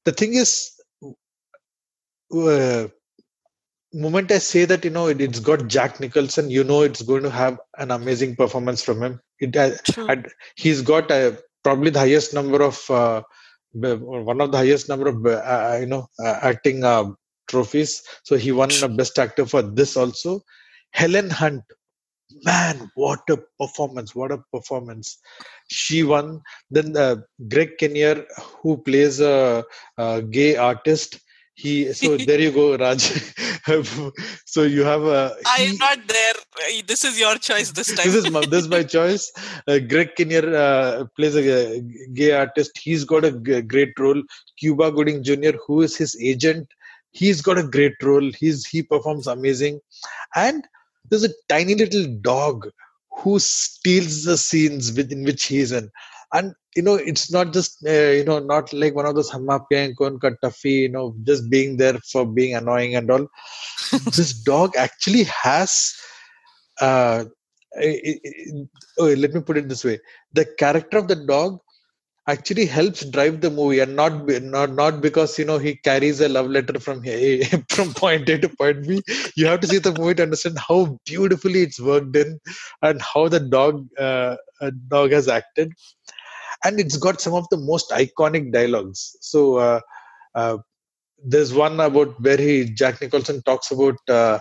the 0.05 0.13
thing 0.13 0.35
is, 0.35 0.71
uh, 2.33 2.87
moment 3.93 4.31
I 4.31 4.37
say 4.37 4.63
that 4.63 4.85
you 4.85 4.91
know 4.91 5.07
it, 5.07 5.19
has 5.19 5.41
got 5.41 5.67
Jack 5.67 5.99
Nicholson, 5.99 6.49
you 6.49 6.63
know 6.63 6.81
it's 6.81 7.01
going 7.01 7.23
to 7.23 7.29
have 7.29 7.59
an 7.79 7.91
amazing 7.91 8.37
performance 8.37 8.81
from 8.81 9.03
him. 9.03 9.19
It 9.39 9.57
uh, 9.57 9.71
he's 10.55 10.81
got 10.81 11.11
uh, 11.11 11.33
probably 11.65 11.89
the 11.89 11.99
highest 11.99 12.33
number 12.33 12.63
of 12.63 12.89
uh, 12.89 13.23
one 13.73 14.39
of 14.39 14.53
the 14.53 14.57
highest 14.57 14.87
number 14.87 15.09
of 15.09 15.25
uh, 15.25 15.29
uh, 15.29 15.77
you 15.81 15.87
know 15.87 16.07
acting 16.23 16.85
trophies. 17.51 18.01
So 18.23 18.37
he 18.37 18.51
won 18.51 18.71
a 18.81 18.89
Best 18.89 19.19
Actor 19.19 19.45
for 19.45 19.61
this 19.61 19.95
also. 19.97 20.41
Helen 20.91 21.29
Hunt, 21.29 21.63
man, 22.43 22.89
what 22.95 23.21
a 23.29 23.37
performance! 23.59 24.15
What 24.15 24.31
a 24.31 24.39
performance! 24.53 25.17
She 25.69 26.03
won. 26.03 26.41
Then 26.69 26.97
uh, 26.97 27.17
Greg 27.47 27.77
Kinnear, 27.77 28.25
who 28.61 28.77
plays 28.77 29.19
a, 29.21 29.63
a 29.97 30.21
gay 30.21 30.55
artist, 30.55 31.19
he 31.55 31.93
so 31.93 32.17
there 32.27 32.41
you 32.45 32.51
go 32.51 32.65
raj 32.83 33.01
so 34.53 34.63
you 34.63 34.83
have 34.83 35.03
a 35.03 35.21
he, 35.57 35.65
i'm 35.65 35.77
not 35.77 35.99
there 36.07 36.37
this 36.91 37.03
is 37.09 37.19
your 37.19 37.35
choice 37.35 37.71
this 37.79 37.93
time 37.95 38.05
this 38.05 38.15
is 38.15 38.29
my, 38.35 38.41
this 38.51 38.63
is 38.63 38.69
my 38.75 38.83
choice 38.83 39.31
uh, 39.67 39.79
greg 39.91 40.15
kinnear 40.17 40.45
uh, 40.65 41.05
plays 41.15 41.35
a, 41.35 41.43
a, 41.43 41.81
gay 42.19 42.31
artist 42.43 42.71
he's 42.85 43.03
got 43.03 43.25
a 43.25 43.31
g- 43.31 43.61
great 43.61 43.93
role 43.99 44.21
cuba 44.59 44.91
gooding 44.91 45.23
jr 45.23 45.55
who 45.65 45.81
is 45.81 45.95
his 45.95 46.15
agent 46.21 46.67
he's 47.11 47.41
got 47.41 47.57
a 47.57 47.63
great 47.63 47.93
role. 48.01 48.31
He's 48.37 48.65
he 48.65 48.83
performs 48.83 49.27
amazing. 49.27 49.79
And 50.35 50.67
there's 51.09 51.23
a 51.23 51.33
tiny 51.49 51.75
little 51.75 52.07
dog 52.21 52.69
who 53.19 53.39
steals 53.39 54.23
the 54.23 54.37
scenes 54.37 54.93
within 54.93 55.23
which 55.23 55.45
he's 55.45 55.71
in. 55.71 55.89
And 56.33 56.53
you 56.75 56.83
know 56.83 56.95
it's 56.95 57.29
not 57.29 57.51
just 57.51 57.85
uh, 57.85 57.91
you 57.91 58.23
know 58.23 58.39
not 58.39 58.71
like 58.71 58.95
one 58.95 59.05
of 59.05 59.15
those 59.15 59.29
hamapya 59.29 59.87
and 59.87 59.97
tuffy 60.41 60.83
you 60.83 60.89
know 60.89 61.13
just 61.23 61.49
being 61.49 61.75
there 61.75 61.97
for 62.11 62.25
being 62.25 62.55
annoying 62.55 62.95
and 62.95 63.11
all. 63.11 63.27
This 64.15 64.33
dog 64.33 64.75
actually 64.77 65.23
has 65.23 65.93
uh, 66.79 67.25
it, 67.73 68.19
it, 68.23 68.69
oh, 68.99 69.13
let 69.13 69.33
me 69.33 69.41
put 69.41 69.57
it 69.57 69.69
this 69.69 69.83
way. 69.83 69.99
The 70.33 70.45
character 70.57 70.97
of 70.97 71.07
the 71.07 71.15
dog 71.15 71.59
actually 72.27 72.65
helps 72.65 73.03
drive 73.05 73.41
the 73.41 73.49
movie 73.49 73.79
and 73.79 73.95
not 73.95 74.25
not 74.27 74.71
not 74.73 75.01
because 75.01 75.37
you 75.39 75.45
know 75.45 75.57
he 75.57 75.75
carries 75.75 76.21
a 76.21 76.29
love 76.29 76.47
letter 76.47 76.79
from 76.79 77.03
A, 77.05 77.43
from 77.69 77.93
point 77.93 78.29
A 78.29 78.37
to 78.39 78.49
point 78.49 78.87
B. 78.87 79.01
You 79.35 79.47
have 79.47 79.59
to 79.61 79.67
see 79.67 79.79
the 79.79 79.93
movie 79.97 80.15
to 80.15 80.23
understand 80.23 80.57
how 80.59 80.97
beautifully 81.05 81.61
it's 81.63 81.79
worked 81.79 82.15
in 82.15 82.39
and 82.81 83.01
how 83.01 83.27
the 83.27 83.39
dog 83.39 83.87
uh, 83.97 84.37
dog 84.87 85.11
has 85.11 85.27
acted, 85.27 85.71
and 86.63 86.79
it's 86.79 86.97
got 86.97 87.21
some 87.21 87.33
of 87.33 87.47
the 87.51 87.57
most 87.57 87.89
iconic 87.91 88.51
dialogues. 88.51 89.15
So. 89.21 89.57
Uh, 89.57 89.81
uh, 90.35 90.57
there's 91.23 91.53
one 91.53 91.79
about 91.79 92.19
where 92.21 92.37
he 92.37 92.65
Jack 92.65 93.01
Nicholson 93.01 93.43
talks 93.43 93.69
about 93.71 93.95
uh, 94.09 94.39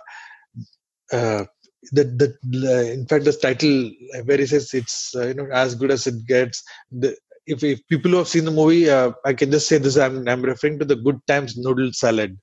uh, 1.12 1.44
the, 1.92 2.04
the 2.42 2.92
in 2.92 3.06
fact 3.06 3.24
the 3.24 3.32
title 3.32 3.90
where 4.24 4.38
he 4.38 4.46
says 4.46 4.72
it's 4.74 5.14
uh, 5.16 5.26
you 5.28 5.34
know 5.34 5.48
as 5.52 5.74
good 5.74 5.90
as 5.90 6.06
it 6.06 6.26
gets 6.26 6.62
the 6.90 7.16
if, 7.50 7.64
if 7.64 7.86
people 7.88 8.10
who 8.12 8.18
have 8.18 8.28
seen 8.28 8.44
the 8.44 8.50
movie, 8.50 8.88
uh, 8.88 9.12
I 9.24 9.32
can 9.34 9.50
just 9.50 9.68
say 9.68 9.78
this: 9.78 9.96
I'm 9.96 10.26
I'm 10.28 10.42
referring 10.42 10.78
to 10.78 10.84
the 10.84 10.96
Good 10.96 11.20
Times 11.26 11.56
noodle 11.56 11.92
salad, 11.92 12.38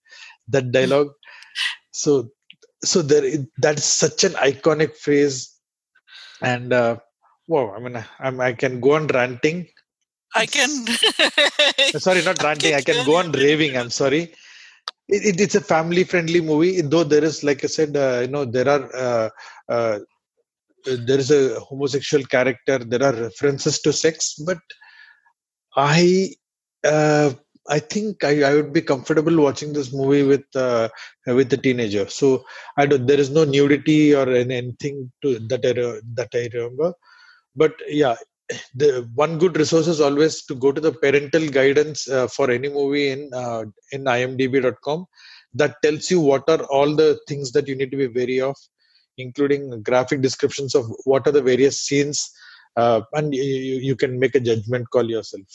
that 0.50 0.72
dialogue. 0.72 1.12
so, 1.92 2.30
so 2.84 3.02
there 3.02 3.24
that's 3.58 3.86
such 3.86 4.24
an 4.24 4.34
iconic 4.34 4.96
phrase, 4.96 5.56
and 6.42 6.74
uh, 6.74 6.98
wow, 7.48 7.74
I 7.76 7.80
mean, 7.80 8.04
I'm, 8.20 8.40
I 8.42 8.54
can 8.54 8.80
go 8.80 8.94
on 8.96 9.08
ranting. 9.08 9.68
I 10.36 10.46
can. 10.46 10.70
sorry, 12.00 12.24
not 12.24 12.44
ranting. 12.44 12.74
I 12.74 12.82
can, 12.82 12.96
I 12.96 12.98
can 12.98 13.06
go 13.06 13.16
on 13.18 13.32
raving. 13.32 13.78
I'm 13.78 13.90
sorry. 13.90 14.34
It, 15.10 15.24
it, 15.26 15.42
it's 15.42 15.56
a 15.56 15.62
family 15.62 16.04
friendly 16.04 16.42
movie 16.42 16.82
though 16.82 17.06
there 17.06 17.24
is 17.24 17.42
like 17.42 17.64
i 17.64 17.68
said 17.68 17.96
uh, 17.96 18.20
you 18.24 18.28
know 18.28 18.44
there 18.44 18.68
are 18.68 18.84
uh, 18.94 19.30
uh, 19.70 20.00
there 20.84 21.20
is 21.24 21.32
a 21.32 21.60
homosexual 21.62 22.26
character 22.26 22.78
there 22.80 23.04
are 23.04 23.14
references 23.14 23.80
to 23.80 23.94
sex 23.94 24.36
but 24.46 24.60
I 25.77 26.31
uh, 26.84 27.31
I 27.69 27.79
think 27.79 28.24
I, 28.24 28.43
I 28.43 28.55
would 28.55 28.74
be 28.74 28.81
comfortable 28.81 29.38
watching 29.41 29.74
this 29.74 29.93
movie 29.93 30.24
with 30.24 30.46
uh, 30.55 30.89
with 31.25 31.53
a 31.53 31.57
teenager. 31.57 32.07
So 32.10 32.46
I 32.77 32.86
don't. 32.88 33.05
There 33.05 33.19
is 33.19 33.29
no 33.29 33.43
nudity 33.43 34.15
or 34.15 34.29
anything 34.29 35.12
to 35.22 35.39
that 35.50 35.65
I 35.65 35.74
that 36.15 36.29
I 36.34 36.50
remember. 36.53 36.93
But 37.55 37.74
yeah, 37.88 38.15
the 38.75 39.10
one 39.15 39.38
good 39.38 39.57
resource 39.57 39.88
is 39.88 40.01
always 40.01 40.46
to 40.46 40.55
go 40.55 40.72
to 40.72 40.81
the 40.81 40.91
parental 40.91 41.48
guidance 41.48 42.10
uh, 42.10 42.27
for 42.27 42.50
any 42.50 42.69
movie 42.69 43.10
in 43.10 43.29
uh, 43.34 43.65
in 43.91 44.03
imdb.com 44.05 45.05
that 45.53 45.75
tells 45.84 46.10
you 46.12 46.19
what 46.19 46.50
are 46.50 46.63
all 46.65 46.96
the 46.96 47.19
things 47.27 47.51
that 47.51 47.67
you 47.67 47.75
need 47.75 47.91
to 47.91 47.98
be 47.98 48.07
wary 48.07 48.39
of 48.39 48.55
including 49.17 49.81
graphic 49.81 50.22
descriptions 50.22 50.75
of 50.75 50.86
what 51.05 51.27
are 51.27 51.31
the 51.31 51.41
various 51.41 51.81
scenes 51.81 52.31
uh, 52.77 53.01
and 53.13 53.34
you, 53.34 53.43
you 53.43 53.96
can 53.96 54.19
make 54.19 54.36
a 54.36 54.39
judgment 54.39 54.89
call 54.89 55.10
yourself. 55.10 55.48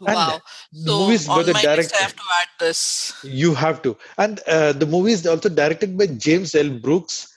Wow. 0.00 0.40
And 0.72 0.82
so 0.84 0.98
movies 0.98 1.28
on 1.28 1.46
my 1.52 1.62
direct, 1.62 1.78
list, 1.78 1.94
I 1.94 2.02
have 2.02 2.16
to 2.16 2.22
add 2.40 2.48
this. 2.58 3.14
You 3.22 3.54
have 3.54 3.82
to. 3.82 3.96
And 4.18 4.40
uh, 4.46 4.72
the 4.72 4.86
movie 4.86 5.12
is 5.12 5.26
also 5.26 5.48
directed 5.48 5.96
by 5.96 6.06
James 6.06 6.54
L. 6.54 6.70
Brooks, 6.70 7.32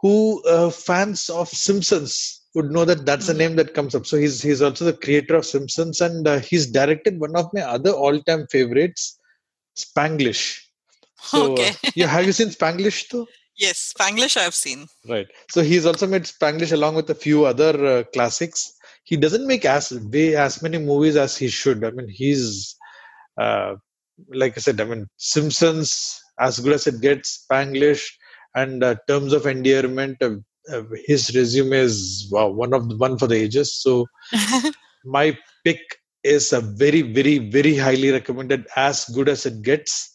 who 0.00 0.42
uh, 0.44 0.70
fans 0.70 1.28
of 1.28 1.48
Simpsons 1.48 2.42
would 2.54 2.70
know 2.70 2.84
that 2.84 3.06
that's 3.06 3.28
mm-hmm. 3.28 3.38
the 3.38 3.48
name 3.48 3.56
that 3.56 3.74
comes 3.74 3.94
up. 3.94 4.06
So 4.06 4.16
he's 4.18 4.42
he's 4.42 4.62
also 4.62 4.84
the 4.84 4.92
creator 4.92 5.36
of 5.36 5.46
Simpsons, 5.46 6.00
and 6.00 6.28
uh, 6.28 6.38
he's 6.40 6.66
directed 6.66 7.18
one 7.18 7.34
of 7.36 7.52
my 7.54 7.62
other 7.62 7.90
all-time 7.90 8.46
favorites, 8.48 9.18
Spanglish. 9.76 10.60
So, 11.18 11.52
okay. 11.52 11.72
yeah, 11.94 12.06
have 12.06 12.26
you 12.26 12.32
seen 12.32 12.48
Spanglish 12.48 13.08
though? 13.10 13.26
Yes, 13.62 13.94
Spanglish 13.94 14.36
I've 14.36 14.56
seen. 14.56 14.88
Right. 15.08 15.28
So 15.48 15.62
he's 15.62 15.86
also 15.86 16.08
made 16.08 16.24
Spanglish 16.24 16.72
along 16.72 16.96
with 16.96 17.08
a 17.10 17.14
few 17.14 17.44
other 17.44 17.86
uh, 17.86 18.02
classics. 18.12 18.72
He 19.04 19.16
doesn't 19.16 19.46
make 19.46 19.64
as 19.64 19.92
way 19.92 20.34
as 20.34 20.62
many 20.62 20.78
movies 20.78 21.16
as 21.16 21.36
he 21.36 21.46
should. 21.46 21.84
I 21.84 21.90
mean, 21.92 22.08
he's 22.08 22.74
uh, 23.40 23.76
like 24.34 24.58
I 24.58 24.60
said. 24.60 24.80
I 24.80 24.84
mean, 24.84 25.06
Simpsons 25.16 26.20
as 26.40 26.58
good 26.58 26.72
as 26.72 26.88
it 26.88 27.00
gets. 27.00 27.46
Spanglish 27.46 28.02
and 28.56 28.82
uh, 28.82 28.96
Terms 29.06 29.32
of 29.32 29.46
Endearment. 29.46 30.20
Uh, 30.20 30.38
uh, 30.72 30.82
his 31.06 31.32
resume 31.36 31.72
is 31.72 32.28
wow, 32.32 32.48
one 32.48 32.74
of 32.74 32.88
the 32.88 32.96
one 32.96 33.16
for 33.16 33.28
the 33.28 33.36
ages. 33.36 33.72
So 33.80 34.06
my 35.04 35.38
pick 35.64 35.80
is 36.24 36.52
a 36.52 36.60
very, 36.60 37.02
very, 37.02 37.38
very 37.38 37.76
highly 37.76 38.10
recommended. 38.10 38.66
As 38.74 39.04
good 39.04 39.28
as 39.28 39.46
it 39.46 39.62
gets, 39.62 40.12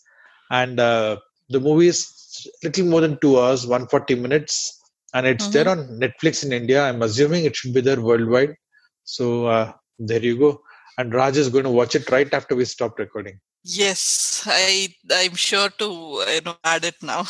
and 0.51 0.81
uh, 0.81 1.17
the 1.47 1.61
movie 1.61 1.87
is 1.87 2.16
little 2.63 2.85
more 2.85 3.01
than 3.01 3.19
two 3.19 3.39
hours, 3.39 3.65
140 3.65 4.15
minutes, 4.15 4.81
and 5.13 5.25
it's 5.25 5.45
mm-hmm. 5.45 5.53
there 5.53 5.69
on 5.69 5.99
Netflix 5.99 6.45
in 6.45 6.51
India. 6.51 6.83
I'm 6.83 7.01
assuming 7.01 7.45
it 7.45 7.55
should 7.55 7.73
be 7.73 7.81
there 7.81 8.01
worldwide. 8.01 8.55
So 9.03 9.45
uh, 9.47 9.73
there 9.99 10.21
you 10.21 10.37
go. 10.37 10.61
And 10.97 11.13
Raj 11.13 11.37
is 11.37 11.49
going 11.49 11.63
to 11.63 11.69
watch 11.69 11.95
it 11.95 12.09
right 12.09 12.31
after 12.33 12.55
we 12.55 12.65
stop 12.65 12.97
recording. 12.99 13.39
Yes, 13.63 14.43
I 14.45 14.95
I'm 15.11 15.35
sure 15.35 15.69
to 15.77 16.23
you 16.33 16.41
know 16.45 16.55
add 16.63 16.85
it 16.85 16.95
now. 17.01 17.25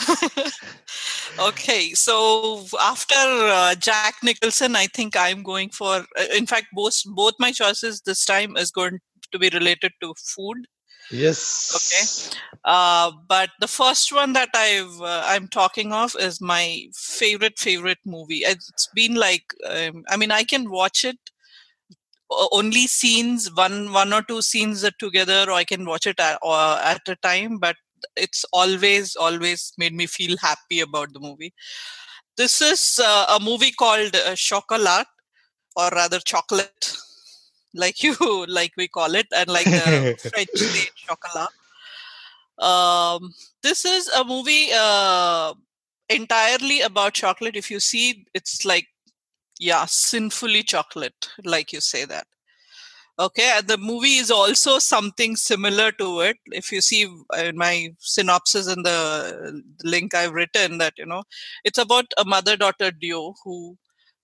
okay, 1.40 1.94
so 1.94 2.64
after 2.80 3.16
uh, 3.16 3.74
Jack 3.74 4.16
Nicholson, 4.22 4.76
I 4.76 4.86
think 4.86 5.18
I'm 5.18 5.42
going 5.42 5.70
for. 5.70 6.06
Uh, 6.16 6.26
in 6.36 6.46
fact, 6.46 6.68
both 6.74 7.02
both 7.08 7.34
my 7.40 7.52
choices 7.52 8.02
this 8.02 8.24
time 8.24 8.56
is 8.56 8.70
going 8.70 9.00
to 9.32 9.40
be 9.40 9.50
related 9.50 9.94
to 10.02 10.14
food. 10.36 10.58
Yes. 11.12 11.72
Okay. 11.76 12.58
Uh, 12.66 13.12
but 13.28 13.50
the 13.60 13.68
first 13.68 14.12
one 14.12 14.34
that 14.34 14.50
I've 14.54 15.02
uh, 15.02 15.24
I'm 15.26 15.48
talking 15.48 15.94
of 15.94 16.16
is 16.20 16.42
my 16.42 16.88
favorite 16.94 17.58
favorite 17.58 18.00
movie. 18.06 18.40
It's 18.46 18.90
been 18.94 19.16
like 19.16 19.54
um, 19.70 20.04
I 20.10 20.18
mean 20.18 20.32
I 20.32 20.44
can 20.44 20.70
watch 20.70 21.06
it 21.06 21.18
only 22.52 22.88
scenes 22.88 23.50
one 23.54 23.94
one 23.94 24.14
or 24.14 24.22
two 24.22 24.42
scenes 24.42 24.86
together 25.00 25.46
or 25.48 25.54
I 25.54 25.64
can 25.64 25.86
watch 25.86 26.06
it 26.08 26.20
at, 26.20 26.40
at 26.44 27.02
a 27.08 27.16
time. 27.22 27.58
But 27.58 27.78
it's 28.16 28.46
always 28.54 29.16
always 29.16 29.74
made 29.78 29.94
me 29.94 30.08
feel 30.08 30.38
happy 30.38 30.82
about 30.82 31.14
the 31.14 31.20
movie. 31.20 31.54
This 32.38 32.62
is 32.62 33.00
uh, 33.04 33.26
a 33.40 33.44
movie 33.44 33.72
called 33.72 34.16
uh, 34.16 34.36
Chocolat, 34.36 35.08
or 35.76 35.90
rather 35.90 36.20
Chocolate 36.20 36.98
like 37.74 38.04
you 38.04 38.16
like 38.48 38.72
we 38.78 38.88
call 38.88 39.16
it 39.16 39.28
and 39.36 39.50
like 39.50 39.66
the 39.66 40.16
french 40.32 40.50
state 40.56 40.92
chocolat 40.96 41.50
Um, 42.60 43.34
this 43.62 43.86
is 43.86 44.08
a 44.10 44.24
movie 44.24 44.70
uh, 44.74 45.54
entirely 46.10 46.82
about 46.82 47.14
chocolate. 47.14 47.56
If 47.56 47.70
you 47.70 47.80
see, 47.80 48.26
it's 48.34 48.66
like, 48.66 48.88
yeah, 49.60 49.86
sinfully 49.86 50.64
chocolate, 50.64 51.30
like 51.44 51.72
you 51.72 51.82
say 51.82 52.06
that. 52.06 52.26
Okay, 53.20 53.52
and 53.56 53.68
the 53.68 53.78
movie 53.78 54.18
is 54.18 54.30
also 54.30 54.78
something 54.78 55.36
similar 55.36 55.92
to 55.94 56.22
it. 56.22 56.38
If 56.48 56.72
you 56.72 56.82
see 56.82 57.08
in 57.38 57.58
my 57.58 57.90
synopsis 58.00 58.68
in 58.68 58.84
the 58.84 59.64
link 59.84 60.14
I've 60.14 60.34
written, 60.34 60.78
that 60.78 60.94
you 60.98 61.06
know, 61.06 61.24
it's 61.64 61.80
about 61.80 62.06
a 62.18 62.26
mother-daughter 62.26 62.92
duo 62.92 63.34
who 63.44 63.78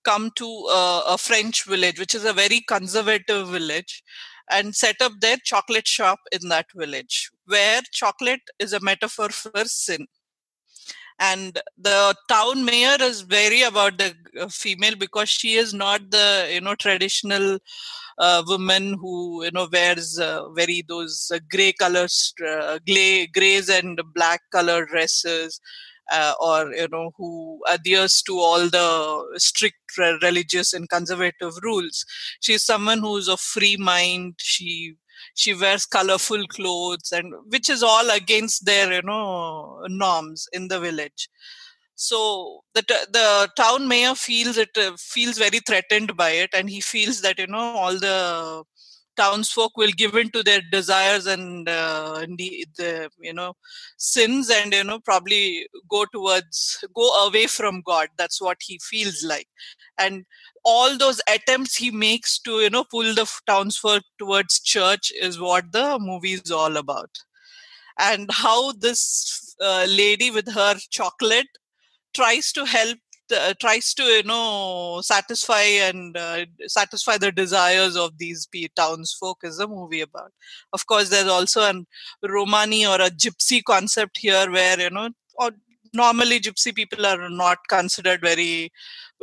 come 0.03 0.31
to 0.35 0.45
a, 0.45 1.03
a 1.09 1.17
French 1.17 1.65
village, 1.65 1.99
which 1.99 2.15
is 2.15 2.25
a 2.25 2.33
very 2.33 2.61
conservative 2.61 3.47
village, 3.47 4.03
and 4.51 4.75
set 4.75 5.01
up 5.01 5.13
their 5.19 5.37
chocolate 5.43 5.87
shop 5.87 6.19
in 6.31 6.49
that 6.49 6.67
village, 6.75 7.29
where 7.45 7.81
chocolate 7.91 8.41
is 8.59 8.73
a 8.73 8.79
metaphor 8.79 9.29
for 9.29 9.65
sin. 9.65 10.07
And 11.19 11.59
the 11.77 12.15
town 12.27 12.65
mayor 12.65 12.97
is 12.99 13.21
very 13.21 13.61
about 13.61 13.97
the 13.97 14.15
uh, 14.39 14.47
female 14.47 14.95
because 14.95 15.29
she 15.29 15.53
is 15.53 15.73
not 15.73 16.09
the 16.09 16.49
you 16.51 16.59
know 16.59 16.75
traditional 16.75 17.59
uh, 18.17 18.43
woman 18.47 18.97
who 18.99 19.43
you 19.45 19.51
know 19.51 19.67
wears 19.71 20.19
uh, 20.19 20.49
very 20.49 20.83
those 20.87 21.31
uh, 21.33 21.39
gray 21.49 21.71
colors 21.73 22.33
uh, 22.45 22.79
gray 22.87 23.27
grays 23.27 23.69
and 23.69 24.01
black 24.13 24.41
color 24.51 24.85
dresses 24.85 25.59
uh, 26.11 26.33
or 26.39 26.73
you 26.73 26.87
know 26.91 27.11
who 27.17 27.61
adheres 27.69 28.21
to 28.23 28.37
all 28.39 28.67
the 28.69 29.37
strict 29.37 29.77
religious 30.21 30.73
and 30.73 30.89
conservative 30.89 31.53
rules. 31.61 32.05
She's 32.41 32.63
someone 32.63 32.99
who's 32.99 33.27
of 33.27 33.39
free 33.39 33.77
mind. 33.77 34.35
She 34.39 34.95
she 35.35 35.53
wears 35.53 35.85
colorful 35.85 36.45
clothes 36.47 37.11
and 37.11 37.33
which 37.47 37.69
is 37.69 37.81
all 37.83 38.09
against 38.09 38.65
their 38.65 38.91
you 38.93 39.01
know 39.01 39.85
norms 39.87 40.47
in 40.51 40.67
the 40.67 40.79
village. 40.79 41.29
So 41.95 42.61
the 42.73 42.81
the 43.11 43.49
town 43.55 43.87
mayor 43.87 44.15
feels 44.15 44.57
it 44.57 44.77
uh, 44.77 44.93
feels 44.97 45.37
very 45.37 45.59
threatened 45.59 46.17
by 46.17 46.31
it 46.31 46.49
and 46.53 46.69
he 46.69 46.81
feels 46.81 47.21
that 47.21 47.39
you 47.39 47.47
know 47.47 47.59
all 47.59 47.97
the 47.97 48.63
townsfolk 49.15 49.77
will 49.77 49.91
give 49.95 50.15
in 50.15 50.29
to 50.31 50.43
their 50.43 50.61
desires 50.71 51.25
and 51.25 51.67
uh, 51.69 52.25
the, 52.37 52.65
the 52.77 53.09
you 53.19 53.33
know 53.33 53.53
sins 53.97 54.49
and 54.49 54.73
you 54.73 54.83
know 54.83 54.99
probably 54.99 55.67
go 55.89 56.05
towards 56.05 56.83
go 56.95 57.25
away 57.25 57.47
from 57.47 57.81
god. 57.85 58.09
That's 58.17 58.41
what 58.41 58.57
he 58.61 58.79
feels 58.81 59.23
like. 59.23 59.47
And 59.97 60.25
all 60.65 60.97
those 60.97 61.21
attempts 61.27 61.75
he 61.75 61.91
makes 61.91 62.39
to 62.39 62.59
you 62.61 62.69
know 62.69 62.83
pull 62.83 63.13
the 63.13 63.29
townsfolk 63.47 64.03
towards 64.17 64.59
church 64.59 65.11
is 65.21 65.39
what 65.39 65.71
the 65.71 65.97
movie 65.99 66.33
is 66.33 66.51
all 66.51 66.77
about. 66.77 67.09
And 67.99 68.29
how 68.31 68.71
this 68.71 69.55
uh, 69.61 69.85
lady 69.87 70.31
with 70.31 70.51
her 70.51 70.75
chocolate 70.89 71.47
tries 72.13 72.51
to 72.53 72.65
help 72.65 72.97
uh, 73.33 73.53
tries 73.59 73.93
to 73.95 74.03
you 74.03 74.23
know 74.23 75.01
satisfy 75.03 75.61
and 75.61 76.15
uh, 76.17 76.45
satisfy 76.67 77.17
the 77.17 77.31
desires 77.31 77.95
of 77.95 78.17
these 78.17 78.47
townsfolk 78.75 79.39
is 79.43 79.59
a 79.59 79.67
movie 79.67 80.01
about. 80.01 80.31
Of 80.71 80.85
course 80.85 81.09
there's 81.09 81.27
also 81.27 81.61
a 81.61 81.73
romani 82.27 82.85
or 82.85 82.95
a 82.95 83.09
gypsy 83.09 83.63
concept 83.63 84.17
here 84.19 84.49
where 84.51 84.79
you 84.79 84.89
know 84.89 85.09
or 85.35 85.51
normally 85.93 86.39
gypsy 86.39 86.75
people 86.75 87.05
are 87.05 87.29
not 87.29 87.59
considered 87.69 88.21
very 88.21 88.71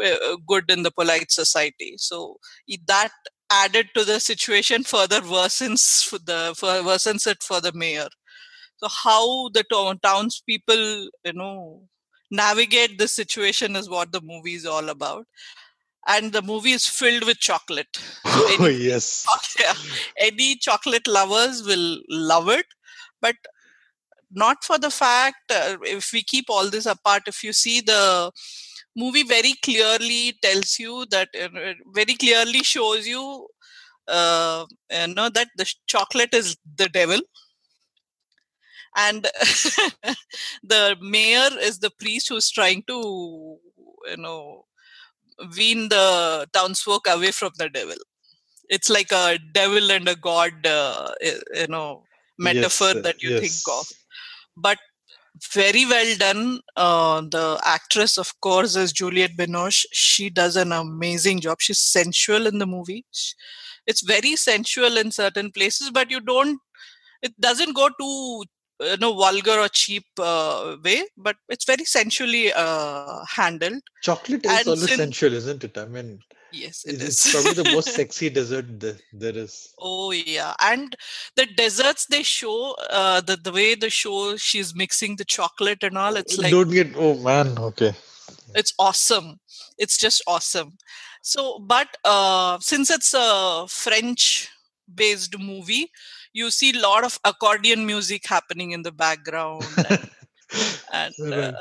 uh, 0.02 0.36
good 0.46 0.70
in 0.70 0.82
the 0.82 0.90
polite 0.90 1.30
society. 1.30 1.94
So 1.96 2.38
that 2.86 3.10
added 3.50 3.88
to 3.94 4.04
the 4.04 4.20
situation 4.20 4.84
further 4.84 5.20
worsens 5.20 6.10
the 6.24 6.54
worsens 6.60 7.26
it 7.26 7.42
for 7.42 7.60
the 7.60 7.72
mayor. 7.72 8.08
So 8.76 8.88
how 8.88 9.48
the 9.50 9.64
townspeople 10.02 11.08
you 11.24 11.32
know 11.34 11.82
navigate 12.30 12.98
this 12.98 13.12
situation 13.14 13.76
is 13.76 13.88
what 13.88 14.12
the 14.12 14.20
movie 14.20 14.54
is 14.54 14.66
all 14.66 14.88
about. 14.88 15.26
And 16.06 16.32
the 16.32 16.42
movie 16.42 16.72
is 16.72 16.86
filled 16.86 17.24
with 17.24 17.38
chocolate. 17.38 17.98
Oh 18.24 18.56
any, 18.58 18.76
yes. 18.76 19.26
Yeah, 19.60 19.74
any 20.18 20.56
chocolate 20.56 21.06
lovers 21.06 21.62
will 21.62 21.98
love 22.08 22.48
it. 22.48 22.66
But 23.20 23.36
not 24.30 24.64
for 24.64 24.78
the 24.78 24.90
fact 24.90 25.50
uh, 25.50 25.76
if 25.82 26.12
we 26.12 26.22
keep 26.22 26.46
all 26.48 26.70
this 26.70 26.86
apart 26.86 27.22
if 27.26 27.42
you 27.42 27.52
see 27.52 27.80
the 27.80 28.30
movie 28.96 29.22
very 29.22 29.54
clearly 29.64 30.36
tells 30.42 30.78
you 30.78 31.04
that 31.10 31.28
uh, 31.40 31.48
very 31.92 32.14
clearly 32.14 32.62
shows 32.62 33.06
you 33.06 33.46
uh, 34.08 34.64
you 34.90 35.14
know 35.14 35.28
that 35.28 35.48
the 35.56 35.72
chocolate 35.86 36.34
is 36.34 36.56
the 36.76 36.88
devil 36.88 37.20
and 38.96 39.24
the 40.62 40.96
mayor 41.00 41.48
is 41.60 41.78
the 41.78 41.90
priest 41.98 42.28
who's 42.28 42.50
trying 42.50 42.82
to 42.86 43.58
you 44.10 44.16
know 44.16 44.64
wean 45.56 45.88
the 45.88 46.48
townsfolk 46.52 47.06
away 47.08 47.30
from 47.30 47.52
the 47.58 47.68
devil. 47.68 47.96
It's 48.68 48.90
like 48.90 49.10
a 49.12 49.38
devil 49.52 49.90
and 49.90 50.08
a 50.08 50.16
god 50.16 50.66
uh, 50.66 51.12
you 51.20 51.66
know 51.68 52.04
metaphor 52.38 52.92
yes, 52.94 53.02
that 53.02 53.22
you 53.22 53.30
yes. 53.30 53.40
think 53.40 53.76
of. 53.78 53.86
But 54.56 54.78
very 55.54 55.86
well 55.86 56.16
done 56.18 56.60
uh, 56.76 57.20
the 57.22 57.58
actress 57.64 58.18
of 58.18 58.38
course 58.40 58.76
is 58.76 58.92
juliette 58.92 59.36
binoche. 59.36 59.86
She 59.92 60.28
does 60.28 60.56
an 60.56 60.72
amazing 60.72 61.40
job. 61.40 61.60
She's 61.60 61.78
sensual 61.78 62.46
in 62.46 62.58
the 62.58 62.66
movie. 62.66 63.06
It's 63.86 64.02
very 64.02 64.36
sensual 64.36 64.96
in 64.98 65.10
certain 65.10 65.50
places 65.50 65.90
but 65.90 66.10
you 66.10 66.20
don't 66.20 66.60
it 67.22 67.38
doesn't 67.40 67.74
go 67.74 67.88
too 68.00 68.44
you 68.80 68.96
know 68.96 69.14
vulgar 69.14 69.58
or 69.60 69.68
cheap 69.68 70.04
uh, 70.18 70.76
way 70.82 71.04
but 71.16 71.36
it's 71.48 71.64
very 71.64 71.84
sensually 71.84 72.52
uh, 72.52 73.24
handled. 73.24 73.82
Chocolate 74.02 74.44
is 74.44 74.58
and 74.58 74.68
always 74.68 74.96
sensual 74.96 75.34
isn't 75.34 75.64
it? 75.64 75.76
I 75.76 75.86
mean 75.86 76.20
yes 76.52 76.84
it 76.84 77.00
it's 77.00 77.26
is. 77.26 77.32
probably 77.32 77.62
the 77.62 77.70
most 77.70 77.88
sexy 78.00 78.30
dessert 78.30 78.66
there 78.80 79.36
is. 79.36 79.72
Oh 79.78 80.10
yeah. 80.12 80.54
And 80.60 80.96
the 81.36 81.46
desserts 81.46 82.06
they 82.06 82.22
show 82.22 82.74
uh, 82.90 83.20
the, 83.20 83.36
the 83.36 83.52
way 83.52 83.74
the 83.74 83.90
show 83.90 84.36
she's 84.36 84.74
mixing 84.74 85.16
the 85.16 85.24
chocolate 85.24 85.82
and 85.82 85.96
all 85.98 86.16
it's 86.16 86.38
like 86.38 86.50
don't 86.50 86.70
get 86.70 86.92
oh 86.96 87.14
man 87.18 87.58
okay. 87.58 87.92
It's 88.54 88.74
awesome. 88.78 89.38
It's 89.78 89.96
just 89.98 90.22
awesome. 90.26 90.76
So 91.22 91.58
but 91.58 91.88
uh, 92.04 92.58
since 92.60 92.90
it's 92.90 93.14
a 93.14 93.66
french 93.68 94.50
based 94.92 95.38
movie 95.38 95.90
you 96.32 96.50
see 96.50 96.70
a 96.76 96.80
lot 96.80 97.04
of 97.04 97.18
accordion 97.24 97.86
music 97.86 98.26
happening 98.26 98.72
in 98.72 98.82
the 98.82 98.92
background 98.92 99.64
and 99.82 100.10
and, 100.92 101.32
uh, 101.32 101.52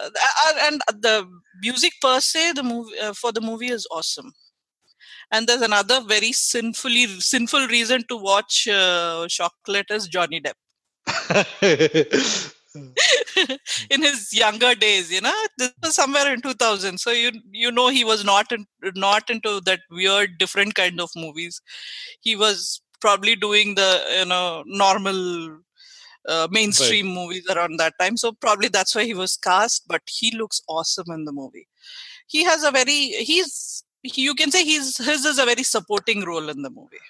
and 0.63 0.81
the 1.01 1.27
music 1.61 1.93
per 2.01 2.19
se 2.19 2.53
the 2.53 2.63
movie 2.63 2.99
uh, 2.99 3.13
for 3.13 3.31
the 3.31 3.41
movie 3.41 3.69
is 3.69 3.87
awesome. 3.91 4.33
And 5.31 5.45
there's 5.45 5.61
another 5.61 6.01
very 6.01 6.31
sinfully 6.31 7.05
sinful 7.05 7.67
reason 7.67 8.03
to 8.09 8.17
watch 8.17 8.67
uh, 8.67 9.27
chocolate 9.29 9.91
is 9.91 10.07
johnny 10.07 10.41
depp. 10.41 10.55
In 13.89 14.03
his 14.03 14.31
younger 14.31 14.75
days 14.75 15.11
you 15.11 15.21
know 15.21 15.33
this 15.57 15.71
was 15.81 15.95
somewhere 15.95 16.31
in 16.31 16.41
2000 16.41 16.99
so 16.99 17.09
you 17.11 17.31
you 17.51 17.71
know 17.71 17.87
he 17.87 18.03
was 18.03 18.23
not 18.23 18.51
in, 18.51 18.67
not 18.95 19.29
into 19.29 19.59
that 19.61 19.79
weird 19.89 20.37
different 20.37 20.75
kind 20.75 21.01
of 21.01 21.09
movies. 21.15 21.61
He 22.21 22.35
was 22.35 22.81
probably 22.99 23.35
doing 23.35 23.75
the 23.75 24.03
you 24.19 24.25
know 24.25 24.63
normal 24.65 25.59
uh, 26.27 26.47
mainstream 26.51 27.07
right. 27.07 27.15
movies 27.15 27.45
around 27.49 27.77
that 27.77 27.93
time. 27.99 28.17
So 28.17 28.31
probably 28.31 28.67
that's 28.67 28.95
why 28.95 29.03
he 29.03 29.13
was 29.13 29.37
cast 29.37 29.87
but 29.87 30.01
he 30.07 30.35
looks 30.37 30.61
awesome 30.67 31.11
in 31.11 31.25
the 31.25 31.31
movie. 31.31 31.67
He 32.27 32.43
has 32.43 32.63
a 32.63 32.71
very 32.71 33.09
he's 33.29 33.83
he, 34.03 34.21
you 34.21 34.35
can 34.35 34.51
say 34.51 34.63
he's 34.63 34.97
his 34.97 35.25
is 35.25 35.39
a 35.39 35.45
very 35.45 35.63
supporting 35.63 36.23
role 36.23 36.49
in 36.49 36.61
the 36.61 36.69
movie. 36.69 37.05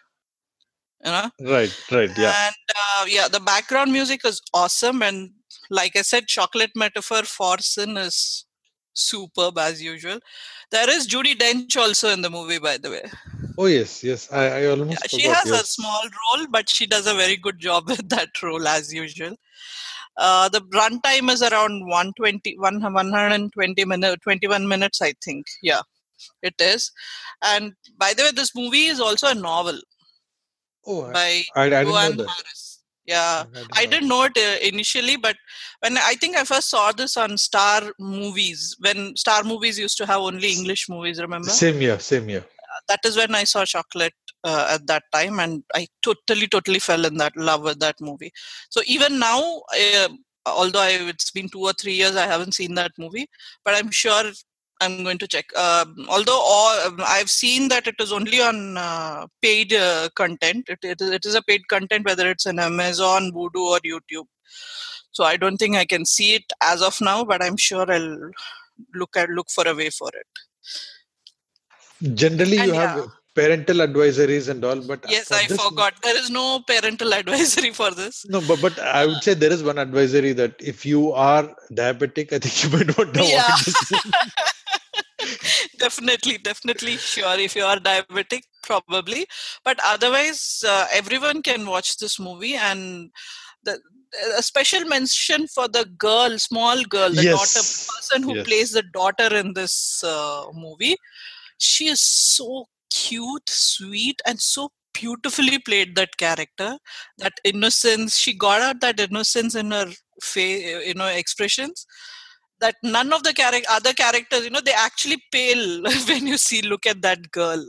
You 1.04 1.12
know? 1.12 1.30
Right 1.41 1.75
right 1.91 2.17
yeah. 2.17 2.47
And 2.47 2.56
uh, 2.75 3.06
yeah 3.08 3.28
the 3.28 3.39
background 3.39 3.91
music 3.91 4.25
is 4.25 4.41
awesome 4.54 5.02
and 5.02 5.32
like 5.69 5.95
i 5.95 6.02
said 6.02 6.28
chocolate 6.28 6.71
metaphor 6.75 7.23
for 7.23 7.58
sin 7.60 7.95
is 7.97 8.45
superb 8.93 9.58
as 9.58 9.82
usual. 9.82 10.19
There 10.71 10.89
is 10.89 11.08
judi 11.08 11.36
dench 11.36 11.78
also 11.78 12.10
in 12.10 12.21
the 12.21 12.30
movie 12.30 12.60
by 12.60 12.78
the 12.78 12.91
way 12.91 13.04
Oh 13.57 13.65
yes, 13.65 14.03
yes. 14.03 14.31
I, 14.31 14.62
I 14.62 14.65
almost. 14.67 14.91
Yeah, 14.91 15.19
she 15.19 15.27
forgot, 15.27 15.38
has 15.38 15.51
yes. 15.51 15.62
a 15.62 15.65
small 15.65 16.03
role, 16.03 16.47
but 16.49 16.69
she 16.69 16.85
does 16.85 17.07
a 17.07 17.13
very 17.13 17.38
good 17.38 17.59
job 17.59 17.88
with 17.88 18.07
that 18.15 18.41
role 18.41 18.67
as 18.67 18.93
usual. 18.93 19.35
Uh, 20.17 20.49
the 20.49 20.62
runtime 20.62 21.31
is 21.31 21.41
around 21.41 21.81
120, 21.88 22.57
120 22.57 23.85
minutes, 23.85 24.23
21 24.23 24.67
minutes, 24.67 25.01
I 25.01 25.13
think. 25.23 25.45
Yeah, 25.63 25.81
it 26.43 26.55
is. 26.59 26.91
And 27.41 27.73
by 27.97 28.13
the 28.13 28.23
way, 28.23 28.31
this 28.31 28.53
movie 28.53 28.85
is 28.85 28.99
also 28.99 29.27
a 29.27 29.35
novel. 29.35 29.79
Oh, 30.85 31.12
by 31.12 31.43
I, 31.55 31.63
I 31.63 31.69
didn't 31.69 31.88
know 31.88 32.12
that. 32.23 32.27
Harris. 32.27 32.75
Yeah, 33.05 33.45
I 33.73 33.88
didn't 33.88 34.07
know 34.07 34.25
it 34.25 34.38
uh, 34.38 34.63
initially, 34.63 35.17
but 35.17 35.35
when 35.79 35.97
I 35.97 36.13
think 36.13 36.38
I 36.38 36.43
first 36.43 36.69
saw 36.69 36.91
this 36.91 37.17
on 37.17 37.39
Star 37.39 37.81
Movies, 37.97 38.75
when 38.81 39.15
Star 39.15 39.43
Movies 39.43 39.79
used 39.79 39.97
to 39.97 40.05
have 40.05 40.19
only 40.19 40.51
English 40.51 40.88
movies, 40.89 41.19
remember? 41.19 41.49
Same 41.49 41.81
year, 41.81 41.97
same 41.97 42.29
year 42.29 42.45
that 42.89 42.99
is 43.06 43.15
when 43.15 43.34
I 43.34 43.45
saw 43.45 43.63
Chocolate 43.63 44.13
uh, 44.43 44.67
at 44.71 44.88
that 44.88 45.04
time, 45.13 45.39
and 45.39 45.63
I 45.73 45.88
totally, 46.02 46.47
totally 46.47 46.80
fell 46.80 47.06
in 47.06 47.17
that 47.17 47.38
love 47.38 47.63
with 47.63 47.80
that 47.80 47.95
movie. 48.02 48.32
So 48.69 48.82
even 48.86 49.19
now, 49.19 49.62
uh, 49.73 50.10
although 50.45 50.82
I, 50.82 50.97
it's 51.13 51.32
been 51.32 51.49
two 51.49 51.62
or 51.62 51.73
three 51.73 51.93
years, 51.93 52.15
I 52.15 52.25
haven't 52.25 52.56
seen 52.56 52.75
that 52.75 52.91
movie. 52.97 53.28
But 53.63 53.75
I'm 53.75 53.91
sure 53.91 54.23
I'm 54.82 55.04
going 55.04 55.17
to 55.19 55.28
check. 55.28 55.45
Um, 55.58 56.06
although 56.10 56.39
all, 56.39 56.88
um, 56.88 56.99
I've 57.06 57.30
seen 57.30 57.67
that 57.69 57.88
it 57.88 57.95
is 57.99 58.12
only 58.12 58.41
on 58.41 58.78
uh, 58.78 59.28
paid 59.41 59.73
uh, 59.73 60.10
content. 60.15 60.69
It, 60.69 60.80
it, 60.84 61.02
it 61.02 61.25
is 61.25 61.36
a 61.36 61.41
paid 61.41 61.67
content, 61.67 62.06
whether 62.06 62.30
it's 62.30 62.47
on 62.47 62.60
Amazon, 62.60 63.32
Vudu, 63.32 63.56
or 63.56 63.80
YouTube. 63.80 64.28
So 65.12 65.23
I 65.23 65.38
don't 65.38 65.58
think 65.58 65.75
I 65.75 65.86
can 65.86 66.06
see 66.06 66.36
it 66.36 66.45
as 66.62 66.82
of 66.82 66.99
now, 67.02 67.25
but 67.25 67.43
I'm 67.43 67.58
sure 67.58 67.91
I'll 67.91 68.32
look 68.95 69.17
at 69.17 69.30
look 69.30 69.49
for 69.49 69.67
a 69.67 69.75
way 69.75 69.89
for 69.89 70.10
it. 70.13 70.28
Generally, 72.01 72.57
And 72.59 72.67
you 72.67 72.73
yeah. 72.73 72.95
have 72.97 73.07
parental 73.35 73.77
advisories 73.77 74.49
and 74.49 74.63
all, 74.65 74.81
but 74.81 75.03
Yes, 75.09 75.27
for 75.27 75.35
I 75.35 75.45
this- 75.47 75.62
forgot. 75.62 75.93
There 76.01 76.17
is 76.17 76.29
no 76.29 76.59
parental 76.62 77.13
advisory 77.21 77.71
for 77.71 77.91
this. 77.91 78.25
No, 78.27 78.41
but 78.41 78.62
but 78.62 78.79
I 78.79 79.05
would 79.05 79.23
say 79.23 79.33
there 79.33 79.51
is 79.51 79.63
one 79.63 79.77
advisory 79.77 80.33
that 80.33 80.55
if 80.59 80.85
you 80.85 81.12
are 81.13 81.53
diabetic, 81.71 82.33
I 82.33 82.39
think 82.39 82.63
you 82.63 82.69
might 82.77 82.97
want 82.97 83.13
to 83.13 83.23
Yeah. 83.23 83.47
this. 83.65 83.91
definitely 85.77 86.38
definitely 86.38 86.95
sure 86.97 87.38
if 87.38 87.55
you 87.55 87.63
are 87.63 87.77
diabetic 87.77 88.41
probably 88.63 89.25
but 89.63 89.77
otherwise 89.83 90.63
uh, 90.67 90.85
everyone 90.93 91.41
can 91.41 91.65
watch 91.65 91.97
this 91.97 92.19
movie 92.19 92.55
and 92.55 93.09
the 93.63 93.77
a 94.38 94.41
special 94.41 94.85
mention 94.85 95.45
for 95.47 95.67
the 95.67 95.85
girl 95.97 96.38
small 96.39 96.81
girl 96.83 97.09
the 97.09 97.23
daughter 97.23 97.62
person 97.93 98.23
who 98.23 98.35
yes. 98.35 98.47
plays 98.47 98.71
the 98.71 98.83
daughter 98.93 99.29
in 99.35 99.53
this 99.53 100.03
uh, 100.03 100.45
movie 100.53 100.95
she 101.59 101.87
is 101.87 102.01
so 102.01 102.65
cute 102.91 103.49
sweet 103.49 104.21
and 104.25 104.41
so 104.41 104.69
beautifully 104.93 105.59
played 105.59 105.95
that 105.95 106.17
character 106.17 106.77
that 107.19 107.33
innocence 107.43 108.17
she 108.17 108.33
got 108.35 108.61
out 108.61 108.81
that 108.81 108.99
innocence 108.99 109.55
in 109.55 109.71
her 109.71 109.87
face 110.21 110.85
you 110.87 110.93
know 110.95 111.07
expressions 111.07 111.85
that 112.59 112.75
none 112.83 113.13
of 113.13 113.23
the 113.23 113.33
character 113.33 113.69
other 113.71 113.93
characters 113.93 114.43
you 114.43 114.49
know 114.49 114.61
they 114.65 114.73
actually 114.73 115.21
pale 115.31 115.83
when 116.09 116.27
you 116.27 116.37
see 116.37 116.61
look 116.63 116.85
at 116.87 117.01
that 117.01 117.31
girl 117.31 117.63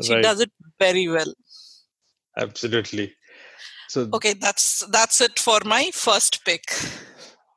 she 0.00 0.14
Right. 0.14 0.24
does 0.26 0.40
it 0.40 0.52
very 0.80 1.08
well 1.08 1.32
Absolutely. 2.36 3.14
So 3.88 4.14
okay 4.14 4.34
that's 4.34 4.84
that's 4.90 5.20
it 5.20 5.38
for 5.38 5.60
my 5.64 5.90
first 5.92 6.44
pick 6.44 6.64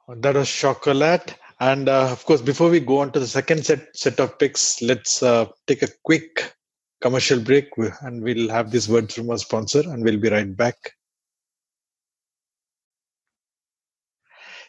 that 0.08 0.36
was 0.36 0.50
chocolate. 0.52 1.36
And 1.60 1.88
uh, 1.88 2.12
of 2.12 2.26
course, 2.26 2.42
before 2.42 2.70
we 2.70 2.80
go 2.80 3.00
on 3.00 3.12
to 3.14 3.20
the 3.20 3.28
second 3.28 3.66
set 3.66 3.96
set 3.96 4.20
of 4.20 4.38
picks, 4.38 4.82
let's 4.82 5.24
uh, 5.24 5.46
take 5.68 5.84
a 5.84 5.88
quick 6.04 6.54
commercial 7.02 7.40
break, 7.40 7.70
and 8.02 8.22
we'll 8.22 8.50
have 8.50 8.72
these 8.72 8.90
words 8.90 9.16
from 9.16 9.30
our 9.30 9.38
sponsor, 9.38 9.80
and 9.80 10.04
we'll 10.04 10.20
be 10.20 10.30
right 10.30 10.56
back. 10.56 10.76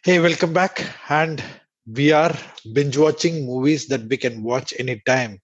Hey, 0.05 0.21
welcome 0.21 0.53
back. 0.53 0.87
And 1.09 1.43
we 1.93 2.13
are 2.13 2.33
binge 2.73 2.97
watching 2.97 3.45
movies 3.45 3.89
that 3.89 4.03
we 4.03 4.17
can 4.17 4.45
watch 4.45 4.73
anytime. 4.79 5.41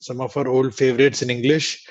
Some 0.00 0.20
of 0.20 0.36
our 0.36 0.48
old 0.48 0.74
favorites 0.74 1.22
in 1.22 1.30
English. 1.30 1.86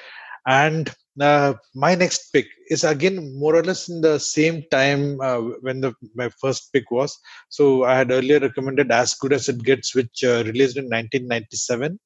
And 0.45 0.93
uh, 1.19 1.54
my 1.76 1.95
next 1.95 2.32
pick 2.32 2.47
is 2.69 2.84
again 2.84 3.38
more 3.38 3.56
or 3.56 3.63
less 3.63 3.89
in 3.89 4.02
the 4.02 4.17
same 4.19 4.63
time 4.71 5.19
uh, 5.21 5.39
when 5.62 5.82
the 5.82 5.93
my 6.15 6.30
first 6.39 6.71
pick 6.71 6.89
was. 6.91 7.17
So 7.50 7.84
I 7.84 7.97
had 7.97 8.12
earlier 8.12 8.39
recommended 8.39 8.91
As 8.91 9.15
Good 9.15 9.34
as 9.34 9.50
It 9.50 9.63
Gets, 9.63 9.93
which 9.93 10.24
uh, 10.24 10.43
released 10.45 10.78
in 10.78 10.86
1997. 10.86 12.00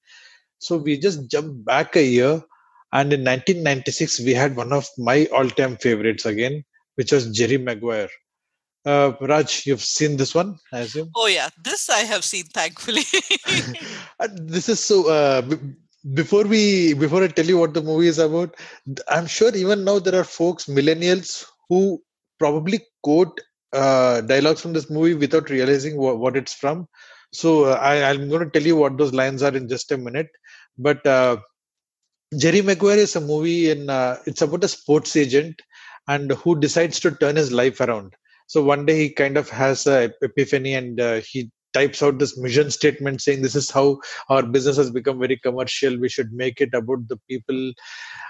So 0.58 0.78
we 0.78 0.98
just 0.98 1.30
jumped 1.30 1.64
back 1.66 1.96
a 1.96 2.04
year, 2.04 2.42
and 2.94 3.14
in 3.14 3.24
1996 3.24 4.22
we 4.22 4.34
had 4.34 4.56
one 4.56 4.74
of 4.74 4.88
my 4.98 5.28
all-time 5.28 5.78
favorites 5.78 6.26
again, 6.26 6.64
which 6.96 7.12
was 7.12 7.30
Jerry 7.32 7.58
Maguire. 7.58 8.10
Uh, 8.86 9.14
Raj, 9.20 9.66
you've 9.66 9.82
seen 9.82 10.16
this 10.18 10.34
one, 10.36 10.58
I 10.72 10.80
assume. 10.82 11.10
oh 11.16 11.26
yeah 11.26 11.50
this 11.64 11.90
i 11.90 12.02
have 12.02 12.24
seen 12.24 12.44
thankfully 12.46 13.02
this 14.36 14.70
is 14.70 14.80
so. 14.80 15.10
Uh, 15.10 15.42
before 16.14 16.44
we, 16.44 16.94
before 16.94 17.24
I 17.24 17.28
tell 17.28 17.46
you 17.46 17.58
what 17.58 17.74
the 17.74 17.82
movie 17.82 18.08
is 18.08 18.20
about, 18.20 18.56
I'm 19.10 19.26
sure 19.28 19.54
even 19.56 19.84
now 19.84 20.00
there 20.00 20.20
are 20.20 20.24
folks, 20.24 20.66
millennials, 20.66 21.46
who 21.70 22.02
probably 22.40 22.82
quote 23.04 23.40
uh, 23.74 24.22
dialogues 24.22 24.62
from 24.62 24.74
this 24.74 24.90
movie 24.90 25.14
without 25.16 25.50
realizing 25.50 25.98
wha- 25.98 26.14
what 26.14 26.36
it's 26.38 26.54
from. 26.54 26.88
So 27.34 27.66
uh, 27.66 27.74
I, 27.82 28.10
I'm 28.10 28.30
going 28.30 28.44
to 28.44 28.50
tell 28.50 28.66
you 28.66 28.76
what 28.76 28.98
those 28.98 29.14
lines 29.14 29.42
are 29.44 29.56
in 29.56 29.68
just 29.68 29.92
a 29.92 29.98
minute. 29.98 30.30
But 30.78 31.06
uh, 31.06 31.38
Jerry 32.38 32.62
Maguire 32.62 32.98
is 32.98 33.16
a 33.16 33.22
movie 33.22 33.70
in. 33.70 33.90
Uh, 33.90 34.18
it's 34.26 34.42
about 34.42 34.64
a 34.64 34.68
sports 34.68 35.16
agent 35.16 35.62
and 36.08 36.32
who 36.32 36.60
decides 36.60 37.00
to 37.02 37.12
turn 37.12 37.36
his 37.36 37.52
life 37.52 37.80
around. 37.82 38.16
So 38.48 38.64
one 38.64 38.86
day 38.86 38.98
he 38.98 39.10
kind 39.10 39.38
of 39.38 39.50
has 39.50 39.88
a 39.88 40.12
epiphany 40.22 40.74
and 40.76 41.00
uh, 41.00 41.22
he 41.22 41.52
types 41.78 42.02
out 42.08 42.20
this 42.20 42.38
mission 42.46 42.72
statement 42.72 43.22
saying 43.22 43.42
this 43.42 43.56
is 43.62 43.70
how 43.78 43.88
our 44.30 44.44
business 44.56 44.78
has 44.78 44.92
become 44.98 45.20
very 45.20 45.38
commercial. 45.38 46.00
We 46.00 46.10
should 46.10 46.32
make 46.44 46.62
it 46.66 46.74
about 46.82 47.08
the 47.10 47.18
people. 47.30 47.62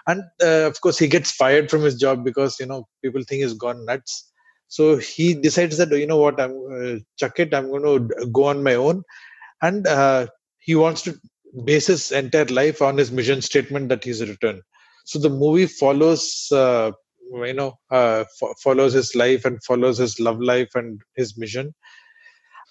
And 0.08 0.24
uh, 0.44 0.68
of 0.72 0.80
course 0.82 1.00
he 1.00 1.08
gets 1.16 1.32
fired 1.32 1.70
from 1.72 1.84
his 1.84 1.96
job 2.06 2.24
because 2.30 2.60
you 2.60 2.68
know 2.72 2.88
people 3.04 3.24
think 3.28 3.44
he's 3.44 3.54
gone 3.66 3.86
nuts. 3.86 4.32
So 4.68 4.98
he 4.98 5.34
decides 5.36 5.78
that 5.78 5.92
you 5.92 6.08
know 6.08 6.18
what? 6.26 6.40
I'm 6.42 6.56
uh, 6.78 6.96
chuck 7.20 7.40
it. 7.40 7.54
I'm 7.54 7.70
going 7.70 7.84
to 7.84 8.28
go 8.40 8.46
on 8.46 8.64
my 8.64 8.76
own. 8.76 9.04
And 9.62 9.88
uh, 9.88 10.28
he 10.60 10.76
wants 10.76 11.04
to 11.04 11.16
base 11.64 11.88
his 11.88 12.12
entire 12.12 12.46
life 12.46 12.82
on 12.82 12.98
his 12.98 13.12
mission 13.12 13.42
statement 13.42 13.90
that 13.90 14.04
he's 14.04 14.22
written. 14.28 14.62
So 15.06 15.20
the 15.20 15.30
movie 15.30 15.68
follows 15.68 16.48
uh, 16.52 16.92
you 17.34 17.54
know 17.54 17.74
uh, 17.92 18.26
fo- 18.40 18.54
follows 18.64 18.94
his 18.94 19.16
life 19.16 19.46
and 19.46 19.64
follows 19.64 19.98
his 19.98 20.20
love 20.20 20.40
life 20.40 20.72
and 20.76 21.00
his 21.16 21.38
mission 21.38 21.74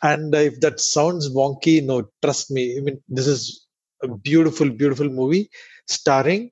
and 0.02 0.34
if 0.34 0.60
that 0.60 0.80
sounds 0.80 1.30
wonky 1.30 1.82
no 1.84 2.08
trust 2.22 2.50
me. 2.50 2.76
I 2.76 2.80
mean 2.80 3.02
this 3.08 3.26
is 3.26 3.66
a 4.02 4.08
beautiful 4.08 4.68
beautiful 4.70 5.08
movie 5.08 5.48
starring 5.88 6.50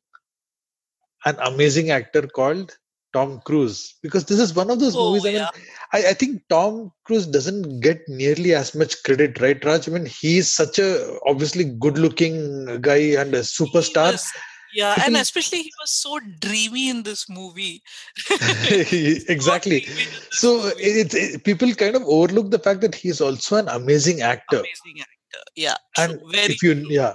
an 1.24 1.36
amazing 1.40 1.90
actor 1.90 2.22
called 2.26 2.76
tom 3.12 3.40
cruise. 3.44 3.94
Because 4.02 4.24
this 4.24 4.38
is 4.40 4.54
one 4.54 4.70
of 4.70 4.80
those 4.80 4.96
Oh, 4.96 5.10
movies 5.10 5.26
i 5.26 5.28
mean 5.28 5.36
yeah. 5.36 5.50
I, 5.92 6.08
I 6.10 6.14
think 6.14 6.42
tom 6.48 6.92
cruise 7.04 7.26
doesn't 7.26 7.80
get 7.80 8.00
nearly 8.08 8.54
as 8.54 8.74
much 8.74 9.02
credit 9.02 9.40
right 9.40 9.62
raj? 9.64 9.88
I 9.88 9.92
mean 9.92 10.06
he's 10.06 10.50
such 10.50 10.78
a 10.78 11.18
obviously 11.26 11.64
good 11.64 11.98
looking 11.98 12.80
guy 12.80 13.14
and 13.20 13.34
a 13.34 13.40
superstar. 13.40 14.12
was- 14.12 14.32
yeah 14.74 14.94
and 15.04 15.16
especially 15.16 15.62
he 15.62 15.72
was 15.80 15.90
so 15.90 16.18
dreamy 16.40 16.88
in 16.88 17.02
this 17.02 17.28
movie. 17.28 17.82
Exactly. 19.28 19.80
So 19.80 19.90
dreamy 19.90 20.02
this 20.02 20.40
so 20.42 20.66
it, 20.78 21.14
it, 21.14 21.44
people 21.44 21.74
kind 21.74 21.96
of 21.96 22.02
overlook 22.02 22.50
the 22.50 22.58
fact 22.58 22.80
that 22.80 22.94
he's 22.94 23.20
also 23.20 23.56
an 23.56 23.68
amazing 23.68 24.20
actor. 24.20 24.58
Amazing 24.58 25.00
actor. 25.00 25.44
Yeah 25.56 25.76
true. 25.96 26.04
and 26.04 26.20
very 26.30 26.52
if 26.54 26.62
you 26.62 26.74
yeah 26.88 27.14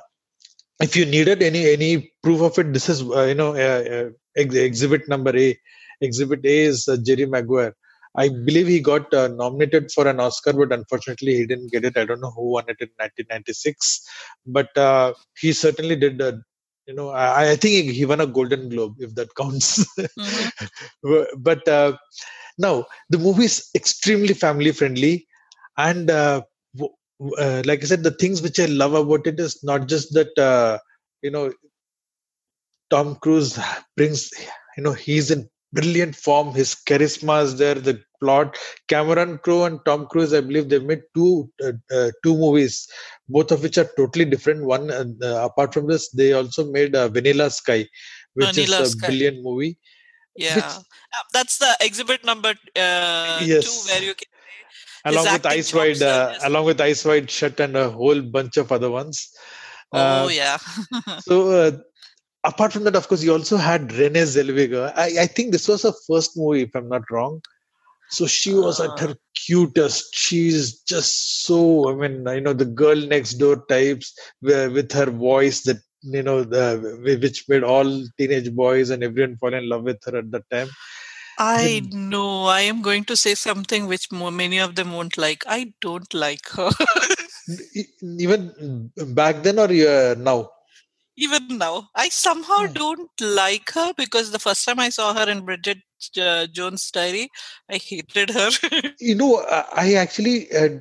if 0.81 0.95
you 0.95 1.05
needed 1.05 1.41
any 1.41 1.69
any 1.69 2.11
proof 2.23 2.41
of 2.41 2.57
it 2.59 2.73
this 2.73 2.89
is 2.89 3.01
uh, 3.01 3.23
you 3.23 3.35
know 3.35 3.53
uh, 3.55 3.83
uh, 3.95 4.09
ex- 4.35 4.55
exhibit 4.55 5.07
number 5.07 5.35
a. 5.37 5.57
Exhibit 5.99 6.45
a 6.45 6.57
is 6.65 6.87
uh, 6.87 6.97
jerry 6.97 7.25
maguire. 7.25 7.75
I 8.15 8.29
believe 8.29 8.67
he 8.67 8.79
got 8.79 9.11
uh, 9.13 9.27
nominated 9.27 9.91
for 9.91 10.07
an 10.07 10.19
oscar 10.19 10.53
but 10.53 10.71
unfortunately 10.71 11.35
he 11.35 11.45
didn't 11.47 11.71
get 11.71 11.85
it. 11.85 11.97
I 11.97 12.05
don't 12.05 12.21
know 12.21 12.31
who 12.31 12.51
won 12.51 12.65
it 12.67 12.77
in 12.79 12.89
1996 12.97 14.07
but 14.45 14.75
uh, 14.77 15.13
he 15.39 15.53
certainly 15.53 15.95
did 15.95 16.21
uh, 16.21 16.33
you 16.87 16.93
know 16.95 17.09
I, 17.09 17.51
I 17.51 17.55
think 17.55 17.91
he 17.91 18.05
won 18.05 18.21
a 18.21 18.27
golden 18.27 18.69
globe 18.69 18.95
if 18.99 19.15
that 19.15 19.35
counts 19.35 19.85
Mhm. 20.17 20.49
but 21.37 21.67
uh, 21.67 21.93
now 22.57 22.85
the 23.09 23.17
movie 23.17 23.45
is 23.45 23.69
extremely 23.75 24.33
family 24.33 24.71
friendly 24.71 25.27
and 25.77 26.09
uh, 26.09 26.41
w- 26.75 26.95
w- 27.19 27.37
uh, 27.43 27.63
like 27.65 27.83
i 27.83 27.87
said 27.87 28.03
the 28.03 28.11
things 28.23 28.41
which 28.41 28.59
i 28.59 28.65
love 28.65 28.93
about 28.93 29.27
it 29.27 29.39
is 29.39 29.59
not 29.63 29.87
just 29.87 30.13
that 30.13 30.37
uh, 30.39 30.77
you 31.21 31.31
know 31.31 31.51
tom 32.91 33.15
cruise 33.23 33.57
brings 33.95 34.31
you 34.77 34.83
know 34.83 34.93
he's 34.93 35.31
in 35.31 35.49
brilliant 35.73 36.15
form. 36.15 36.53
His 36.53 36.75
charisma 36.75 37.43
is 37.43 37.57
there. 37.57 37.75
The 37.75 38.01
plot. 38.19 38.57
Cameron 38.87 39.37
crowe 39.37 39.65
and 39.65 39.79
tom 39.85 40.07
cruise 40.07 40.33
i 40.33 40.41
believe 40.41 40.69
they've 40.69 40.83
made 40.83 41.01
two 41.15 41.49
uh, 41.63 41.73
uh, 41.95 42.09
two 42.23 42.35
movies 42.35 42.87
both 43.29 43.51
of 43.51 43.61
which 43.61 43.77
are 43.77 43.89
totally 43.95 44.25
different. 44.25 44.63
One 44.65 44.89
uh, 44.89 45.05
apart 45.21 45.73
from 45.73 45.87
this 45.87 46.09
they 46.09 46.33
also 46.33 46.71
made 46.71 46.95
uh, 46.95 47.09
vanilla 47.09 47.49
sky 47.51 47.87
which 48.33 48.55
Vanilla 48.55 48.81
is 48.81 48.87
a 48.93 48.97
Sky. 48.97 49.07
brilliant 49.07 49.43
movie 49.43 49.77
yeah. 50.35 50.57
Uh, 50.57 50.79
that's 51.33 51.57
the 51.57 51.75
exhibit 51.81 52.23
number 52.23 52.49
uh, 52.75 53.41
Yes. 53.43 53.65
two 53.65 53.91
where 53.91 54.03
you 54.03 54.13
can 54.13 54.27
along 55.05 55.31
with 55.33 55.45
eyes 55.45 55.73
wide 55.73 56.01
uh, 56.01 56.33
along 56.43 56.65
with 56.65 56.81
eyes 56.81 57.05
wide 57.05 57.29
shut 57.29 57.59
and 57.59 57.75
a 57.75 57.89
whole 57.89 58.21
bunch 58.21 58.57
of 58.57 58.71
other 58.71 58.89
ones. 58.89 59.31
Oh 59.93 60.27
yeah. 60.27 60.57
so 61.19 61.49
uh, 61.49 61.71
apart 62.47 62.73
from 62.73 62.83
that 62.85 62.95
of 62.95 63.07
course 63.07 63.23
you 63.23 63.33
also 63.33 63.57
had 63.57 63.91
renee 64.01 64.25
zellweger 64.33 64.85
I, 64.95 65.07
I 65.23 65.27
think 65.27 65.51
this 65.51 65.67
was 65.67 65.83
her 65.83 65.93
first 66.07 66.37
movie 66.37 66.63
if 66.63 66.75
i'm 66.75 66.89
not 66.89 67.09
wrong 67.11 67.41
so 68.09 68.25
she 68.27 68.53
was 68.53 68.79
at 68.79 68.95
Ah. 68.97 69.01
her 69.03 69.15
cutest 69.45 70.15
she's 70.15 70.81
just 70.93 71.13
so 71.45 71.59
i 71.89 71.95
mean 72.01 72.15
you 72.37 72.41
know 72.45 72.53
the 72.53 72.71
girl 72.83 72.95
next 73.15 73.33
door 73.43 73.57
types 73.73 74.13
where, 74.39 74.69
with 74.69 74.91
her 74.93 75.09
voice 75.11 75.61
that 75.63 75.77
you 76.17 76.23
know 76.23 76.43
the 76.43 76.65
which 77.23 77.43
made 77.49 77.63
all 77.63 77.89
teenage 78.17 78.51
boys 78.63 78.89
and 78.91 79.03
everyone 79.03 79.37
fall 79.37 79.53
in 79.53 79.67
love 79.73 79.83
with 79.83 79.99
her 80.05 80.17
at 80.23 80.31
that 80.31 80.49
time 80.51 80.69
I 81.39 81.83
know 81.91 82.45
I 82.45 82.61
am 82.61 82.81
going 82.81 83.03
to 83.05 83.15
say 83.15 83.35
something 83.35 83.85
which 83.87 84.11
many 84.11 84.57
of 84.57 84.75
them 84.75 84.91
won't 84.93 85.17
like. 85.19 85.43
I 85.47 85.73
don't 85.81 86.11
like 86.13 86.47
her. 86.49 86.71
Even 88.19 88.91
back 89.13 89.43
then 89.43 89.59
or 89.59 89.69
uh, 89.69 90.15
now? 90.17 90.49
Even 91.17 91.49
now, 91.57 91.89
I 91.95 92.09
somehow 92.09 92.57
Hmm. 92.57 92.73
don't 92.73 93.09
like 93.21 93.71
her 93.71 93.93
because 93.97 94.31
the 94.31 94.39
first 94.39 94.65
time 94.65 94.79
I 94.79 94.89
saw 94.89 95.13
her 95.13 95.29
in 95.29 95.45
Bridget 95.45 95.79
uh, 96.21 96.47
Jones' 96.47 96.91
Diary, 96.91 97.29
I 97.69 97.77
hated 97.77 98.31
her. 98.31 98.51
You 98.99 99.15
know, 99.15 99.37
I 99.73 99.93
actually 99.95 100.51
uh, 100.51 100.79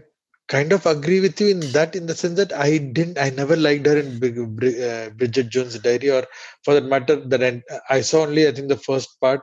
kind 0.49 0.72
of 0.72 0.87
agree 0.87 1.20
with 1.20 1.40
you 1.40 1.49
in 1.49 1.72
that, 1.72 1.94
in 1.96 2.07
the 2.07 2.14
sense 2.14 2.37
that 2.37 2.53
I 2.53 2.79
didn't, 2.79 3.18
I 3.18 3.31
never 3.31 3.57
liked 3.57 3.87
her 3.87 3.99
in 3.99 4.16
uh, 4.16 5.11
Bridget 5.11 5.49
Jones' 5.51 5.79
Diary, 5.79 6.11
or 6.11 6.25
for 6.64 6.75
that 6.75 6.85
matter, 6.85 7.16
that 7.16 7.42
I, 7.42 7.62
I 7.90 8.01
saw 8.03 8.22
only, 8.22 8.46
I 8.46 8.53
think, 8.53 8.68
the 8.68 8.77
first 8.77 9.20
part. 9.20 9.40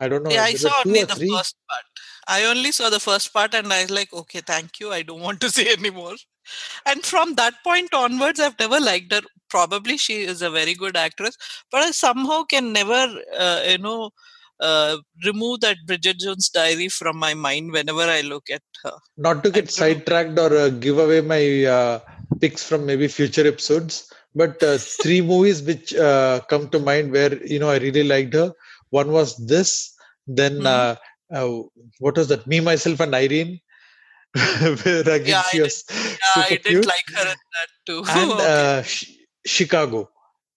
I 0.00 0.08
don't 0.08 0.24
know. 0.24 0.30
yeah, 0.30 0.42
I 0.44 0.54
saw 0.54 0.80
only 0.80 1.04
the 1.04 1.16
first 1.16 1.56
part. 1.68 1.84
I 2.28 2.44
only 2.44 2.72
saw 2.72 2.90
the 2.90 3.00
first 3.00 3.32
part 3.32 3.54
and 3.54 3.72
I 3.72 3.82
was 3.82 3.90
like, 3.90 4.12
okay, 4.12 4.40
thank 4.40 4.80
you. 4.80 4.92
I 4.92 5.02
don't 5.02 5.20
want 5.20 5.40
to 5.42 5.50
say 5.56 5.72
anymore. 5.72 6.16
And 6.86 7.04
from 7.04 7.34
that 7.34 7.54
point 7.64 7.92
onwards, 7.94 8.40
I've 8.40 8.58
never 8.58 8.80
liked 8.80 9.12
her. 9.12 9.22
Probably 9.48 9.96
she 9.96 10.22
is 10.22 10.42
a 10.42 10.50
very 10.50 10.74
good 10.74 10.96
actress, 10.96 11.36
but 11.70 11.82
I 11.82 11.90
somehow 11.90 12.44
can 12.44 12.72
never, 12.72 13.06
uh, 13.38 13.62
you 13.66 13.78
know, 13.78 14.10
uh, 14.60 14.98
remove 15.24 15.60
that 15.60 15.78
Bridget 15.86 16.18
Jones' 16.20 16.48
Diary 16.48 16.88
from 16.88 17.16
my 17.18 17.34
mind 17.34 17.72
whenever 17.72 18.02
I 18.02 18.20
look 18.22 18.50
at 18.50 18.62
her. 18.84 18.92
not 19.16 19.42
to 19.44 19.50
get 19.50 19.70
sidetracked 19.70 20.38
or 20.38 20.56
uh, 20.56 20.68
give 20.70 20.98
away 20.98 21.20
my 21.20 21.64
uh, 21.64 22.00
picks 22.40 22.64
from 22.64 22.86
maybe 22.86 23.08
future 23.08 23.46
episodes 23.46 24.12
but 24.34 24.62
uh, 24.62 24.78
three 24.78 25.20
movies 25.20 25.62
which 25.62 25.94
uh, 25.94 26.40
come 26.48 26.68
to 26.70 26.78
mind 26.78 27.10
where 27.12 27.34
you 27.44 27.58
know 27.58 27.68
i 27.70 27.78
really 27.78 28.04
liked 28.04 28.34
her 28.34 28.52
one 28.90 29.10
was 29.12 29.36
this 29.52 29.94
then 30.26 30.54
Mhm. 30.58 30.66
uh, 30.66 30.94
uh, 31.34 31.48
what 31.98 32.16
was 32.16 32.28
that 32.28 32.46
me 32.46 32.60
myself 32.60 33.00
and 33.00 33.14
irene 33.14 33.52
Yeah, 35.24 35.42
I 35.52 35.60
was 35.62 35.84
Yeah, 35.90 36.36
I 36.50 36.56
did 36.62 36.84
like 36.86 37.08
her 37.16 37.22
in 37.22 37.40
that 37.56 37.70
too. 37.86 38.02
and 38.08 38.32
Okay. 38.40 38.50
uh, 38.52 38.82
Ch- 38.82 39.18
chicago 39.46 40.08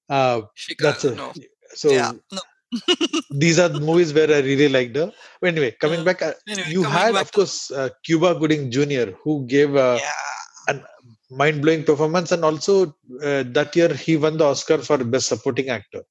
uh, 0.10 0.42
that's 0.80 1.06
Chicago, 1.06 1.06
a, 1.06 1.16
no. 1.16 1.34
so 1.74 1.90
Yeah, 1.94 2.12
no. 2.32 2.42
these 3.44 3.60
are 3.60 3.70
the 3.70 3.80
movies 3.90 4.14
where 4.14 4.32
i 4.38 4.40
really 4.50 4.70
liked 4.70 4.96
her 4.96 5.12
but 5.40 5.48
anyway 5.54 5.72
coming 5.84 6.02
Uh, 6.02 6.06
back 6.10 6.22
uh, 6.22 6.34
Anyway, 6.48 6.70
you 6.74 6.84
coming 6.84 6.98
had 6.98 7.14
back 7.14 7.22
of 7.26 7.32
to 7.32 7.38
course 7.40 7.72
uh, 7.72 7.90
cuba 8.06 8.36
gooding 8.42 8.70
jr 8.76 9.08
who 9.24 9.34
gave 9.56 9.76
uh, 9.76 10.00
yeah, 10.02 10.80
mind-blowing 11.30 11.84
performance 11.84 12.32
and 12.32 12.44
also 12.46 12.74
uh, 13.24 13.44
that 13.58 13.76
year 13.76 13.90
he 13.94 14.18
won 14.18 14.38
the 14.38 14.46
oscar 14.46 14.78
for 14.78 14.98
best 15.14 15.28
supporting 15.34 15.70
actor 15.70 16.02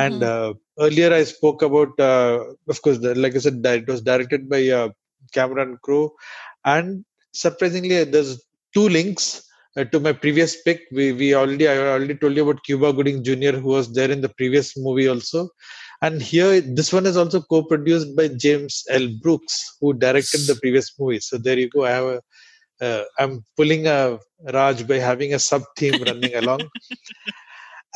and 0.00 0.22
Mhm. 0.22 0.32
uh, 0.32 0.52
earlier 0.86 1.12
i 1.12 1.22
spoke 1.34 1.62
about 1.68 1.92
uh, 2.10 2.38
of 2.72 2.78
course 2.82 2.98
the, 3.04 3.14
like 3.22 3.34
i 3.36 3.38
said 3.46 3.64
it 3.80 3.86
was 3.92 4.02
directed 4.10 4.48
by 4.54 4.62
uh, 4.78 4.88
cameron 5.36 5.78
crowe 5.84 6.10
and 6.64 7.04
surprisingly 7.32 8.04
there's 8.04 8.42
two 8.74 8.88
links 8.88 9.42
uh, 9.76 9.84
to 9.84 10.00
my 10.00 10.12
previous 10.12 10.60
pick. 10.62 10.80
We 10.92 11.12
we 11.12 11.34
already 11.34 11.68
i 11.68 11.76
already 11.78 12.14
told 12.16 12.36
you 12.36 12.42
about 12.48 12.62
cuba 12.64 12.92
gooding 12.92 13.22
jr 13.24 13.52
who 13.64 13.68
was 13.78 13.92
there 13.94 14.10
in 14.10 14.20
the 14.20 14.28
previous 14.28 14.76
movie 14.76 15.08
also. 15.08 15.48
And 16.02 16.20
here 16.22 16.60
this 16.60 16.92
one 16.92 17.06
is 17.06 17.16
also 17.16 17.40
co-produced 17.42 18.16
by 18.16 18.28
james 18.28 18.84
l. 18.90 19.08
Brooks 19.22 19.76
who 19.80 19.94
directed 19.94 20.46
the 20.46 20.56
previous 20.56 20.92
movie. 20.98 21.20
So 21.20 21.38
there 21.38 21.58
you 21.58 21.68
go. 21.70 21.84
I 21.84 21.90
have 21.90 22.04
a 22.04 22.20
uh, 22.80 23.04
I'm 23.18 23.44
pulling 23.56 23.86
a 23.86 24.18
Raj 24.52 24.86
by 24.86 24.98
having 24.98 25.34
a 25.34 25.38
sub 25.38 25.62
theme 25.76 26.00
running 26.10 26.34
along. 26.34 26.68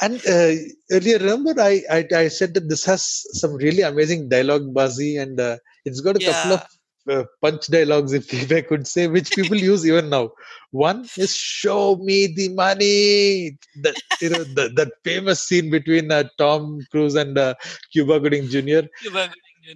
And 0.01 0.21
uh, 0.27 0.53
earlier, 0.91 1.19
remember, 1.19 1.55
I, 1.61 1.83
I 1.91 2.07
I 2.15 2.29
said 2.29 2.55
that 2.55 2.69
this 2.69 2.85
has 2.85 3.03
some 3.41 3.55
really 3.55 3.83
amazing 3.83 4.29
dialogue, 4.29 4.67
Bazi, 4.75 5.21
and 5.21 5.41
uh, 5.41 5.57
it's 5.85 6.01
got 6.01 6.17
a 6.17 6.21
couple 6.21 6.53
of 6.53 6.63
uh, 7.09 7.25
punch 7.41 7.67
dialogues, 7.69 8.13
if, 8.19 8.53
I 8.53 8.63
could 8.63 8.87
say, 8.87 9.07
which 9.07 9.31
people 9.31 9.57
use 9.57 9.87
even 9.87 10.11
now. 10.11 10.33
One 10.71 11.09
is 11.17 11.35
"Show 11.35 11.97
me 11.97 12.27
the 12.35 12.49
money." 12.51 13.59
That 13.83 13.97
you 14.21 14.31
know, 14.31 14.45
the, 14.45 14.71
that 14.77 14.93
famous 15.05 15.47
scene 15.47 15.71
between 15.71 16.11
uh, 16.11 16.25
Tom 16.39 16.81
Cruise 16.91 17.15
and 17.15 17.39
uh, 17.39 17.55
Cuba 17.93 18.21
Gooding 18.21 18.49
Jr. 18.49 18.89
Cuba. 19.03 19.31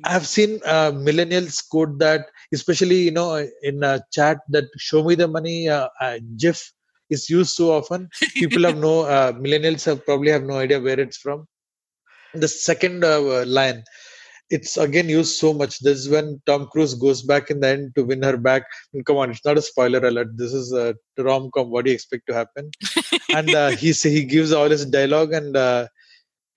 I've 0.04 0.26
seen 0.26 0.60
uh, 0.64 0.92
millennials 0.92 1.68
quote 1.68 1.98
that, 1.98 2.26
especially 2.52 3.02
you 3.02 3.10
know 3.10 3.44
in 3.62 3.82
a 3.82 4.00
chat 4.12 4.38
that 4.50 4.64
"show 4.76 5.02
me 5.02 5.14
the 5.14 5.28
money" 5.28 5.68
uh, 5.68 5.88
uh, 6.00 6.18
GIF 6.36 6.72
is 7.10 7.28
used 7.28 7.54
so 7.54 7.72
often. 7.72 8.08
People 8.34 8.64
have 8.64 8.76
no 8.76 9.02
uh, 9.02 9.32
millennials 9.32 9.84
have 9.84 10.04
probably 10.04 10.30
have 10.30 10.44
no 10.44 10.58
idea 10.58 10.80
where 10.80 10.98
it's 10.98 11.16
from. 11.18 11.46
The 12.34 12.48
second 12.48 13.04
uh, 13.04 13.44
line, 13.46 13.82
it's 14.50 14.76
again 14.76 15.08
used 15.08 15.36
so 15.38 15.52
much. 15.52 15.78
This 15.80 15.98
is 15.98 16.08
when 16.08 16.40
Tom 16.46 16.66
Cruise 16.66 16.94
goes 16.94 17.22
back 17.22 17.50
in 17.50 17.60
the 17.60 17.68
end 17.68 17.94
to 17.94 18.04
win 18.04 18.22
her 18.22 18.36
back. 18.36 18.64
And 18.92 19.04
come 19.06 19.16
on, 19.16 19.30
it's 19.30 19.44
not 19.44 19.58
a 19.58 19.62
spoiler 19.62 20.00
alert. 20.06 20.36
This 20.36 20.52
is 20.52 20.72
a 20.72 20.94
rom 21.18 21.50
com. 21.54 21.70
What 21.70 21.84
do 21.84 21.90
you 21.90 21.94
expect 21.94 22.26
to 22.28 22.34
happen? 22.34 22.70
and 23.34 23.54
uh, 23.54 23.70
he 23.70 23.92
he 23.92 24.24
gives 24.24 24.52
all 24.52 24.68
his 24.68 24.84
dialogue 24.86 25.32
and 25.32 25.56
uh, 25.56 25.88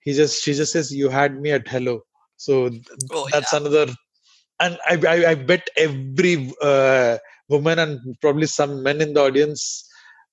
he 0.00 0.12
just 0.12 0.42
she 0.42 0.54
just 0.54 0.72
says, 0.72 0.94
"You 0.94 1.08
had 1.08 1.40
me 1.40 1.52
at 1.52 1.68
hello." 1.68 2.02
So 2.36 2.68
th- 2.68 2.82
Oh, 3.12 3.28
that's 3.32 3.52
another 3.52 3.94
and 4.60 4.78
I, 4.86 4.94
I, 5.06 5.30
I 5.30 5.34
bet 5.34 5.68
every 5.76 6.52
uh, 6.62 7.18
woman 7.48 7.78
and 7.78 8.20
probably 8.20 8.46
some 8.46 8.82
men 8.82 9.00
in 9.00 9.14
the 9.14 9.22
audience 9.22 9.88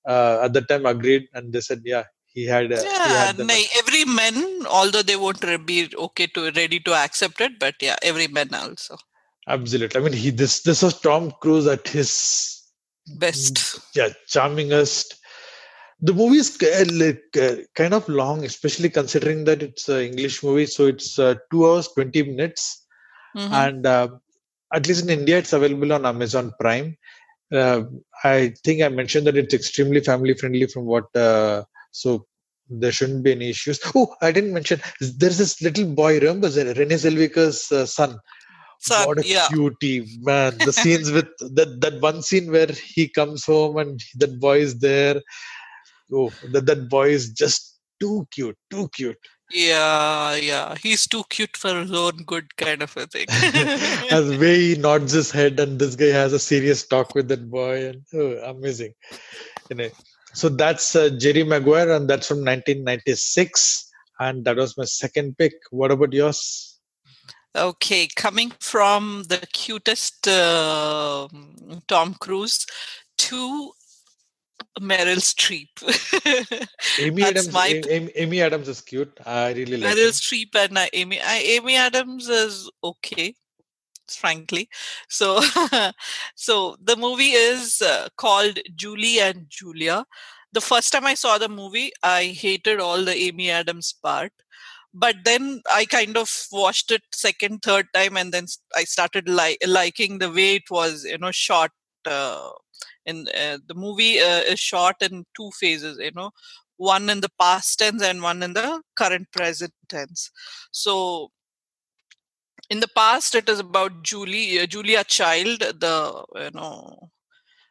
uh, 0.08 0.40
at 0.42 0.52
that 0.54 0.68
time 0.68 0.86
agreed 0.86 1.28
and 1.34 1.52
they 1.52 1.60
said 1.60 1.82
yeah 1.84 2.04
he 2.34 2.44
had 2.46 2.72
uh, 2.72 2.86
he 3.02 3.12
yeah, 3.12 3.22
had 3.22 3.38
nay, 3.38 3.66
every 3.78 4.04
man, 4.04 4.66
although 4.66 5.02
they 5.02 5.16
won't 5.16 5.40
be 5.66 5.90
okay 5.96 6.26
to 6.28 6.50
ready 6.52 6.80
to 6.80 6.94
accept 6.94 7.40
it, 7.40 7.58
but 7.58 7.74
yeah, 7.80 7.96
every 8.02 8.28
man 8.28 8.52
also 8.54 8.96
absolutely 9.48 10.00
i 10.00 10.04
mean 10.04 10.12
he 10.12 10.30
this 10.30 10.62
this 10.62 10.82
was 10.82 10.98
tom 11.00 11.32
cruise 11.40 11.66
at 11.66 11.86
his 11.88 12.12
best. 13.18 13.80
yeah 13.94 14.08
charmingest 14.34 15.14
the 16.00 16.12
movie 16.14 16.38
is 16.38 16.50
uh, 16.62 16.84
like, 17.02 17.22
uh, 17.46 17.56
kind 17.74 17.94
of 17.94 18.08
long 18.08 18.44
especially 18.44 18.88
considering 18.90 19.44
that 19.44 19.62
it's 19.62 19.88
an 19.88 20.00
english 20.10 20.42
movie 20.42 20.66
so 20.66 20.86
it's 20.86 21.18
uh, 21.18 21.34
2 21.50 21.66
hours 21.66 21.88
20 21.88 22.22
minutes 22.22 22.86
Mhm. 23.34 23.66
and 23.66 23.86
uh, 23.86 24.08
at 24.74 24.86
least 24.88 25.04
in 25.04 25.10
India, 25.10 25.38
it's 25.38 25.52
available 25.52 25.92
on 25.92 26.06
Amazon 26.06 26.52
Prime. 26.58 26.96
Uh, 27.52 27.82
I 28.24 28.54
think 28.64 28.82
I 28.82 28.88
mentioned 28.88 29.26
that 29.26 29.36
it's 29.36 29.54
extremely 29.54 30.00
family 30.00 30.34
friendly 30.34 30.66
from 30.66 30.86
what, 30.86 31.14
uh, 31.16 31.64
so 31.92 32.26
there 32.68 32.92
shouldn't 32.92 33.22
be 33.22 33.32
any 33.32 33.50
issues. 33.50 33.80
Oh, 33.94 34.14
I 34.20 34.32
didn't 34.32 34.52
mention 34.52 34.80
there's 35.00 35.38
this 35.38 35.60
little 35.62 35.86
boy, 35.86 36.18
remember 36.18 36.48
Renee 36.48 36.96
Zellweger's 36.96 37.70
uh, 37.70 37.86
son? 37.86 38.18
Son, 38.80 39.06
what 39.06 39.18
a 39.18 39.26
yeah. 39.26 39.46
cutie, 39.48 40.18
man. 40.22 40.58
The 40.58 40.72
scenes 40.72 41.12
with 41.12 41.28
that, 41.38 41.80
that 41.80 42.00
one 42.00 42.22
scene 42.22 42.50
where 42.50 42.66
he 42.66 43.08
comes 43.08 43.44
home 43.44 43.76
and 43.76 44.02
that 44.16 44.40
boy 44.40 44.58
is 44.58 44.80
there. 44.80 45.20
Oh, 46.12 46.30
that, 46.50 46.66
that 46.66 46.88
boy 46.88 47.10
is 47.10 47.30
just 47.30 47.78
too 48.00 48.26
cute, 48.32 48.56
too 48.70 48.88
cute. 48.92 49.18
Yeah, 49.52 50.34
yeah. 50.34 50.74
He's 50.82 51.06
too 51.06 51.22
cute 51.28 51.56
for 51.56 51.80
his 51.80 51.92
own 51.92 52.24
good, 52.26 52.56
kind 52.56 52.82
of 52.82 52.96
a 52.96 53.06
thing. 53.06 53.26
as 54.10 54.36
way 54.38 54.58
he 54.58 54.76
nods 54.76 55.12
his 55.12 55.30
head 55.30 55.60
and 55.60 55.78
this 55.78 55.94
guy 55.94 56.06
has 56.06 56.32
a 56.32 56.38
serious 56.38 56.84
talk 56.86 57.14
with 57.14 57.28
that 57.28 57.50
boy 57.50 57.88
and 57.88 58.02
oh, 58.14 58.32
amazing 58.50 58.94
you 59.70 59.76
know 59.76 59.88
so 60.34 60.48
that's 60.48 60.96
uh, 60.96 61.10
jerry 61.18 61.44
maguire 61.44 61.90
and 61.90 62.08
that's 62.08 62.26
from 62.26 62.38
1996 62.38 63.90
and 64.20 64.44
that 64.44 64.56
was 64.56 64.76
my 64.76 64.84
second 64.84 65.36
pick 65.38 65.54
what 65.70 65.90
about 65.90 66.12
yours 66.12 66.72
okay, 67.54 68.08
coming 68.16 68.52
from 68.60 69.24
the 69.28 69.38
cutest 69.52 70.26
uh, 70.28 71.28
Tom 71.86 72.14
Cruise 72.14 72.66
to 73.18 73.72
Meryl 74.80 75.20
Streep. 75.20 75.68
amy 76.98 77.22
That's 77.22 77.48
adams 77.48 77.52
my 77.52 77.82
Amy, 77.90 78.12
Amy 78.16 78.40
adams 78.40 78.68
is 78.68 78.80
cute 78.80 79.12
i 79.26 79.52
really 79.52 79.76
like 79.76 79.92
Meryl 79.92 80.06
her. 80.06 80.12
Streep 80.12 80.54
and 80.54 80.78
uh, 80.78 80.86
Amy. 80.92 81.20
I, 81.20 81.36
Amy 81.38 81.76
Adams 81.76 82.28
is 82.28 82.70
okay, 82.82 83.34
frankly. 84.16 84.68
So, 85.08 85.40
so 86.34 86.76
the 86.82 86.96
movie 86.96 87.32
is 87.32 87.80
uh, 87.82 88.08
called 88.16 88.58
Julie 88.76 89.20
and 89.20 89.46
Julia. 89.48 90.04
The 90.52 90.60
first 90.60 90.92
time 90.92 91.06
I 91.06 91.14
saw 91.14 91.38
the 91.38 91.48
movie, 91.48 91.92
I 92.02 92.26
hated 92.26 92.80
all 92.80 93.04
the 93.04 93.16
Amy 93.16 93.50
Adams 93.50 93.94
part. 94.02 94.32
But 94.94 95.16
then 95.24 95.62
I 95.70 95.86
kind 95.86 96.16
of 96.16 96.30
watched 96.52 96.90
it 96.90 97.02
second, 97.12 97.62
third 97.62 97.86
time, 97.94 98.16
and 98.16 98.32
then 98.32 98.46
i 98.76 98.84
started 98.84 99.28
li- 99.28 99.56
liking 99.66 100.18
the 100.18 100.30
way 100.30 100.56
it 100.56 100.70
was, 100.70 101.04
you 101.04 101.18
know, 101.18 101.30
shot. 101.30 101.70
Uh, 102.04 102.50
in 103.06 103.26
uh, 103.28 103.58
the 103.68 103.74
movie 103.74 104.18
uh, 104.20 104.40
is 104.40 104.58
shot 104.60 104.96
in 105.02 105.24
two 105.36 105.50
phases, 105.58 105.98
you 105.98 106.10
know, 106.14 106.30
one 106.76 107.08
in 107.08 107.20
the 107.20 107.30
past 107.40 107.78
tense 107.78 108.02
and 108.02 108.22
one 108.22 108.42
in 108.42 108.52
the 108.54 108.82
current 108.96 109.26
present 109.32 109.72
tense. 109.88 110.30
So 110.72 111.30
in 112.72 112.80
the 112.80 112.88
past, 112.88 113.34
it 113.34 113.48
is 113.50 113.60
about 113.60 114.02
Julie, 114.02 114.58
uh, 114.58 114.66
Julia 114.66 115.04
Child, 115.04 115.60
the 115.60 116.24
you 116.36 116.50
know, 116.54 117.10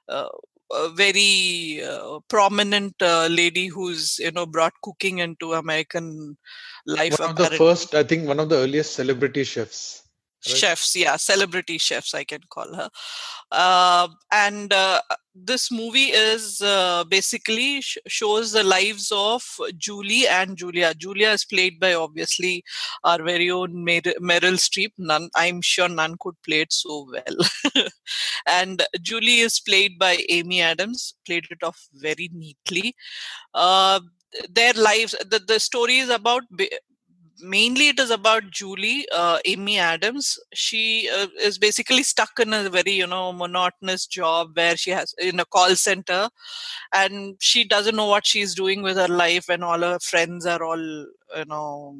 uh, 0.08 0.30
a 0.74 0.90
very 0.90 1.82
uh, 1.84 2.20
prominent 2.30 2.96
uh, 3.02 3.28
lady 3.28 3.68
who's 3.68 4.20
you 4.20 4.32
know 4.32 4.46
brought 4.46 4.74
cooking 4.84 5.18
into 5.18 5.54
American 5.54 6.38
life. 6.86 7.20
one 7.20 7.32
of 7.32 7.36
the 7.36 7.50
first 7.58 7.94
i 7.96 8.04
think 8.04 8.28
one 8.28 8.40
of 8.40 8.50
the 8.50 8.56
earliest 8.56 8.94
celebrity 8.94 9.44
chefs 9.44 10.01
Right? 10.48 10.58
chefs 10.58 10.96
yeah 10.96 11.18
celebrity 11.18 11.78
chefs 11.78 12.14
i 12.16 12.24
can 12.24 12.42
call 12.50 12.74
her. 12.74 12.90
Uh, 13.52 14.08
and 14.32 14.74
uh, 14.74 15.02
this 15.36 15.72
movie 15.72 16.12
is 16.12 16.62
uh, 16.62 17.04
basically 17.04 17.82
sh- 17.82 17.98
shows 18.08 18.52
the 18.52 18.64
lives 18.64 19.12
of 19.14 19.44
julie 19.78 20.28
and 20.28 20.58
julia. 20.58 20.94
Julia 20.96 21.30
is 21.30 21.46
played 21.46 21.80
by 21.80 21.94
obviously 21.94 22.64
our 23.04 23.22
very 23.22 23.52
own 23.52 23.84
Mer- 23.84 24.18
meryl 24.32 24.58
streep. 24.68 24.92
None 24.98 25.30
i'm 25.36 25.62
sure 25.62 25.90
none 25.90 26.16
could 26.20 26.36
play 26.44 26.62
it 26.62 26.74
so 26.74 27.08
well. 27.12 27.86
And 28.48 28.84
julie 29.02 29.40
is 29.40 29.60
played 29.60 30.00
by 30.00 30.26
amy 30.30 30.62
adams 30.62 31.14
played 31.26 31.46
it 31.52 31.64
off 31.64 31.88
very 31.94 32.30
neatly. 32.34 32.96
Uh, 33.54 34.00
their 34.50 34.74
lives 34.74 35.16
the, 35.30 35.40
the 35.40 35.60
story 35.60 35.98
is 35.98 36.10
about 36.10 36.44
mainly 37.42 37.90
it 37.90 38.00
is 38.00 38.12
about 38.12 38.50
julie 38.52 39.06
uh, 39.12 39.40
amy 39.46 39.78
adams. 39.78 40.38
She 40.54 41.10
uh, 41.10 41.28
is 41.40 41.58
basically 41.58 42.04
stuck 42.04 42.40
in 42.40 42.54
a 42.54 42.70
very 42.70 42.92
you 42.92 43.08
know 43.08 43.34
monotonous 43.34 44.06
job 44.06 44.52
where 44.56 44.78
she 44.78 44.92
has 44.92 45.14
in 45.20 45.40
a 45.40 45.46
call 45.46 45.76
center 45.76 46.30
and 46.94 47.36
she 47.40 47.64
doesn't 47.64 47.96
know 47.96 48.08
what 48.08 48.26
she's 48.26 48.56
doing 48.56 48.82
with 48.82 48.98
her 48.98 49.08
life 49.08 49.50
and 49.50 49.64
all 49.64 49.80
her 49.82 50.00
friends 50.00 50.46
are 50.46 50.64
all 50.64 50.80
you 50.80 51.46
know 51.48 51.96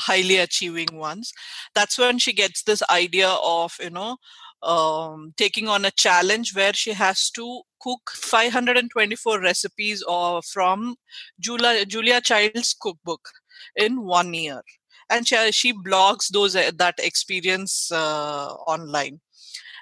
highly 0.00 0.36
achieving 0.36 0.88
ones. 0.92 1.32
That's 1.74 1.98
when 1.98 2.18
she 2.18 2.32
gets 2.32 2.62
this 2.62 2.82
idea 2.90 3.28
of 3.28 3.76
you 3.80 3.90
know 3.90 4.16
um, 4.62 5.34
taking 5.36 5.68
on 5.68 5.84
a 5.84 5.90
challenge 5.90 6.54
where 6.54 6.72
she 6.72 6.92
has 6.92 7.30
to 7.30 7.62
cook 7.80 8.10
524 8.14 9.40
recipes 9.40 10.02
or 10.02 10.42
from 10.42 10.96
Julia, 11.38 11.86
Julia 11.86 12.20
Child's 12.20 12.74
cookbook 12.74 13.28
in 13.76 14.02
one 14.02 14.34
year. 14.34 14.62
And 15.10 15.26
she, 15.26 15.52
she 15.52 15.72
blogs 15.72 16.28
those 16.28 16.54
uh, 16.54 16.70
that 16.76 16.96
experience 16.98 17.90
uh, 17.90 18.52
online. 18.66 19.20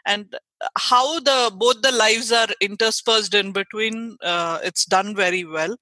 And 0.06 0.36
how 0.78 1.18
the 1.20 1.52
both 1.54 1.82
the 1.82 1.92
lives 1.92 2.30
are 2.30 2.48
interspersed 2.60 3.34
in 3.34 3.52
between, 3.52 4.16
uh, 4.22 4.60
it's 4.62 4.84
done 4.84 5.16
very 5.16 5.44
well 5.44 5.76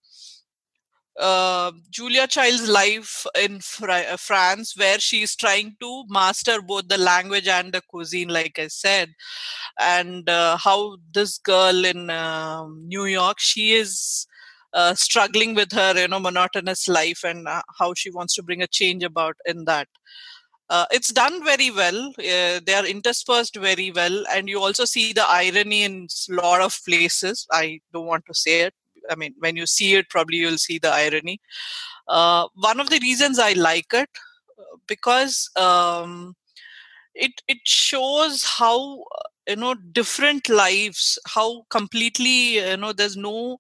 uh, 1.19 1.73
Julia 1.91 2.27
Child's 2.27 2.69
life 2.69 3.27
in 3.41 3.61
Fr- 3.61 4.17
France, 4.19 4.77
where 4.77 4.99
she's 4.99 5.37
trying 5.37 5.77
to 5.81 6.05
master 6.09 6.61
both 6.61 6.89
the 6.89 6.99
language 6.99 7.49
and 7.49 7.73
the 7.73 7.83
cuisine, 7.89 8.29
like 8.29 8.59
I 8.59 8.69
said, 8.69 9.15
and 9.79 10.29
uh, 10.29 10.57
how 10.57 10.97
this 11.13 11.39
girl 11.39 11.85
in 11.85 12.11
uh, 12.11 12.67
New 12.67 13.05
York, 13.05 13.39
she 13.39 13.73
is 13.73 14.27
uh, 14.75 14.95
struggling 14.95 15.55
with 15.55 15.73
her, 15.73 15.99
you 15.99 16.09
know, 16.09 16.21
monotonous 16.21 16.89
life, 16.89 17.25
and 17.25 17.49
uh, 17.49 17.63
how 17.79 17.95
she 17.95 18.11
wants 18.11 18.35
to 18.35 18.43
bring 18.43 18.63
a 18.63 18.67
change 18.67 19.03
about 19.03 19.37
in 19.47 19.65
that. 19.65 19.89
Uh, 20.71 20.87
it's 20.91 21.13
done 21.13 21.45
very 21.45 21.71
well. 21.71 22.13
they 22.17 22.75
are 22.75 22.87
interspersed 22.87 23.57
very 23.57 23.91
well, 23.91 24.25
and 24.31 24.49
you 24.49 24.59
also 24.61 24.85
see 24.85 25.13
the 25.13 25.27
irony 25.29 25.83
in 25.83 26.09
a 26.31 26.35
lot 26.35 26.61
of 26.61 26.79
places. 26.87 27.47
I 27.53 27.81
don't 27.93 28.07
want 28.07 28.25
to 28.27 28.35
say 28.35 28.63
it 28.63 28.75
I 29.11 29.15
mean, 29.17 29.35
when 29.39 29.57
you 29.57 29.67
see 29.67 29.95
it, 29.95 30.09
probably 30.09 30.39
you'll 30.39 30.59
see 30.59 30.79
the 30.79 30.91
irony. 30.91 31.41
Uh, 32.09 32.49
one 32.55 32.81
of 32.81 32.91
the 32.91 32.99
reasons 33.01 33.39
I 33.39 33.53
like 33.53 33.93
it 33.93 34.11
because 34.87 35.51
um, 35.57 36.35
it 37.15 37.33
it 37.49 37.59
shows 37.65 38.45
how 38.45 39.05
you 39.49 39.57
know 39.57 39.75
different 39.75 40.49
lives, 40.49 41.19
how 41.27 41.63
completely 41.71 42.57
you 42.59 42.77
know 42.77 42.93
there's 42.93 43.17
no 43.17 43.59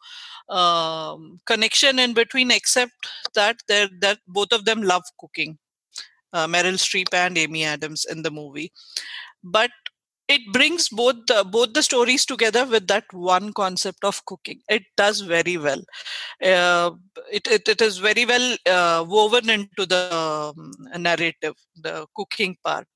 um, 0.48 1.38
connection 1.46 1.98
in 1.98 2.14
between 2.14 2.50
except 2.50 2.92
that 3.34 3.56
they 3.68 3.88
that 4.00 4.18
both 4.28 4.52
of 4.52 4.64
them 4.64 4.82
love 4.82 5.04
cooking. 5.18 5.58
Uh, 6.32 6.46
Meryl 6.48 6.74
Streep 6.74 7.14
and 7.14 7.38
Amy 7.38 7.64
Adams 7.64 8.04
in 8.04 8.22
the 8.22 8.30
movie, 8.30 8.72
but 9.42 9.70
it 10.26 10.40
brings 10.52 10.88
both 10.88 11.16
the, 11.26 11.44
both 11.44 11.74
the 11.74 11.82
stories 11.82 12.24
together 12.24 12.64
with 12.64 12.86
that 12.86 13.04
one 13.12 13.52
concept 13.52 14.04
of 14.04 14.24
cooking. 14.24 14.60
It 14.68 14.84
does 14.96 15.20
very 15.20 15.58
well. 15.58 15.82
Uh, 16.42 16.92
it, 17.30 17.46
it, 17.46 17.68
it 17.68 17.82
is 17.82 17.98
very 17.98 18.24
well 18.24 18.56
uh, 18.66 19.04
woven 19.06 19.50
into 19.50 19.84
the 19.84 20.14
um, 20.14 20.72
narrative 20.96 21.54
the 21.76 22.06
cooking 22.16 22.56
part. 22.64 22.86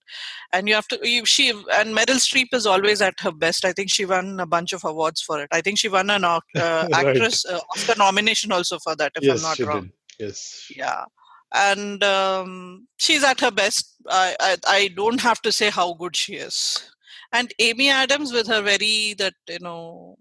And 0.54 0.68
you 0.68 0.74
have 0.74 0.88
to 0.88 0.98
you, 1.02 1.26
she 1.26 1.50
and 1.50 1.94
meryl 1.94 2.16
streep 2.16 2.54
is 2.54 2.64
always 2.64 3.02
at 3.02 3.20
her 3.20 3.32
best. 3.32 3.66
I 3.66 3.72
think 3.72 3.90
she 3.90 4.06
won 4.06 4.40
a 4.40 4.46
bunch 4.46 4.72
of 4.72 4.84
awards 4.84 5.20
for 5.20 5.42
it. 5.42 5.48
I 5.52 5.60
think 5.60 5.78
she 5.78 5.88
won 5.88 6.08
an 6.08 6.24
uh, 6.24 6.40
actress 6.54 7.44
right. 7.46 7.56
Uh, 7.56 7.60
oscar 7.74 7.94
nomination 7.98 8.52
also 8.52 8.78
for 8.78 8.96
that 8.96 9.12
if 9.16 9.24
yes, 9.24 9.44
i'm 9.44 9.50
not 9.50 9.68
wrong. 9.68 9.82
did. 9.82 9.92
yes. 10.18 10.72
Yeah. 10.74 11.04
And 11.52 12.02
um, 12.04 12.86
she's 12.98 13.24
at 13.24 13.40
her 13.40 13.50
best. 13.50 13.96
I, 14.08 14.34
I 14.40 14.56
i 14.66 14.88
don't 14.96 15.20
have 15.20 15.42
to 15.42 15.52
say 15.52 15.68
how 15.68 15.92
good 15.92 16.16
she 16.16 16.34
is 16.34 16.90
and 17.32 17.52
amy 17.58 17.88
adams 17.88 18.32
with 18.32 18.46
her 18.46 18.62
very 18.62 19.14
that 19.18 19.34
you 19.48 19.58
know 19.60 20.16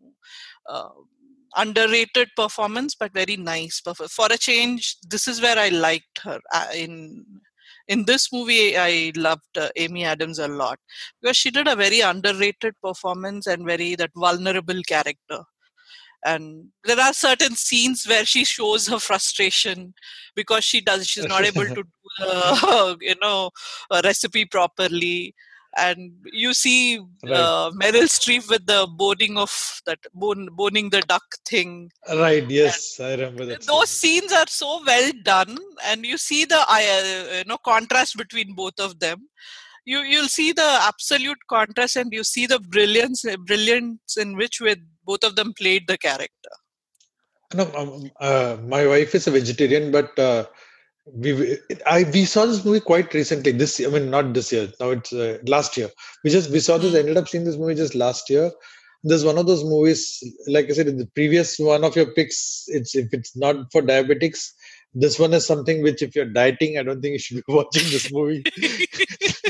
uh, 0.69 0.89
underrated 1.55 2.29
performance 2.35 2.95
but 2.95 3.13
very 3.13 3.37
nice 3.37 3.81
for 3.81 4.27
a 4.31 4.37
change 4.37 4.97
this 5.09 5.27
is 5.27 5.41
where 5.41 5.57
i 5.57 5.69
liked 5.69 6.19
her. 6.23 6.39
Uh, 6.53 6.67
in 6.75 7.25
in 7.87 8.05
this 8.05 8.31
movie 8.33 8.77
i 8.77 9.11
loved 9.15 9.57
uh, 9.57 9.69
amy 9.75 10.03
adams 10.03 10.39
a 10.39 10.47
lot. 10.47 10.79
Because 11.21 11.37
she 11.37 11.51
did 11.51 11.67
a 11.67 11.75
very 11.75 12.01
underrated 12.01 12.73
performance 12.83 13.47
and 13.47 13.65
very 13.65 13.95
that 13.95 14.11
vulnerable 14.15 14.81
character. 14.83 15.43
And 16.25 16.69
there 16.83 16.99
are 16.99 17.13
certain 17.13 17.55
scenes 17.55 18.05
where 18.05 18.25
she 18.25 18.43
shows 18.43 18.87
her 18.87 18.99
frustration 18.99 19.93
because 20.35 20.63
she 20.63 20.81
does 20.81 21.07
she's 21.07 21.27
not 21.27 21.45
able 21.45 21.65
to 21.65 21.75
do 21.75 21.83
the 22.19 22.97
you 23.01 23.15
know 23.21 23.51
recipe 24.03 24.45
properly 24.45 25.33
and 25.77 26.11
you 26.25 26.53
see 26.53 26.99
right. 27.23 27.31
uh, 27.31 27.71
Meryl 27.81 28.07
Streep 28.07 28.49
with 28.49 28.65
the 28.65 28.87
boning 28.97 29.37
of 29.37 29.81
that 29.85 29.99
bone, 30.13 30.49
boning 30.51 30.89
the 30.89 31.01
duck 31.01 31.23
thing. 31.47 31.91
Right. 32.09 32.49
Yes, 32.49 32.99
and 32.99 33.07
I 33.07 33.11
remember 33.11 33.45
that. 33.45 33.61
Those 33.61 33.89
scene. 33.89 34.21
scenes 34.21 34.33
are 34.33 34.47
so 34.47 34.81
well 34.85 35.11
done, 35.23 35.57
and 35.85 36.05
you 36.05 36.17
see 36.17 36.45
the 36.45 36.59
uh, 36.67 37.37
you 37.37 37.43
know 37.45 37.57
contrast 37.57 38.17
between 38.17 38.53
both 38.53 38.79
of 38.79 38.99
them. 38.99 39.29
You 39.85 39.99
you'll 39.99 40.27
see 40.27 40.51
the 40.51 40.79
absolute 40.81 41.39
contrast, 41.49 41.95
and 41.95 42.11
you 42.11 42.23
see 42.23 42.47
the 42.47 42.59
brilliance 42.59 43.23
brilliance 43.45 44.17
in 44.17 44.35
which 44.35 44.59
with 44.59 44.79
both 45.05 45.23
of 45.23 45.35
them 45.35 45.53
played 45.53 45.87
the 45.87 45.97
character. 45.97 46.55
No, 47.53 47.71
um, 47.75 48.11
uh, 48.19 48.57
my 48.67 48.85
wife 48.85 49.15
is 49.15 49.27
a 49.27 49.31
vegetarian, 49.31 49.89
but 49.89 50.17
uh, 50.19 50.45
we 51.13 51.57
I 51.85 52.03
we 52.13 52.25
saw 52.25 52.45
this 52.45 52.63
movie 52.65 52.79
quite 52.79 53.13
recently. 53.13 53.51
This 53.51 53.79
I 53.79 53.87
mean 53.87 54.09
not 54.09 54.33
this 54.33 54.51
year. 54.51 54.69
Now 54.79 54.91
it's 54.91 55.13
uh, 55.13 55.37
last 55.45 55.77
year. 55.77 55.89
We 56.23 56.29
just 56.29 56.51
we 56.51 56.59
saw 56.59 56.77
this. 56.77 56.91
Hmm. 56.91 56.97
Ended 56.97 57.17
up 57.17 57.27
seeing 57.27 57.43
this 57.43 57.57
movie 57.57 57.75
just 57.75 57.95
last 57.95 58.29
year. 58.29 58.51
There's 59.03 59.23
one 59.23 59.37
of 59.37 59.47
those 59.47 59.63
movies. 59.63 60.21
Like 60.47 60.69
I 60.69 60.73
said, 60.73 60.87
in 60.87 60.97
the 60.97 61.07
previous 61.07 61.57
one 61.59 61.83
of 61.83 61.95
your 61.95 62.13
picks. 62.13 62.65
It's 62.67 62.95
if 62.95 63.13
it's 63.13 63.35
not 63.35 63.71
for 63.71 63.81
diabetics. 63.81 64.51
This 64.93 65.19
one 65.19 65.33
is 65.33 65.45
something 65.45 65.83
which, 65.83 66.01
if 66.01 66.15
you're 66.15 66.25
dieting, 66.25 66.79
I 66.79 66.83
don't 66.83 67.01
think 67.01 67.13
you 67.13 67.19
should 67.19 67.37
be 67.37 67.43
watching 67.53 67.83
this 67.91 68.11
movie. 68.11 68.41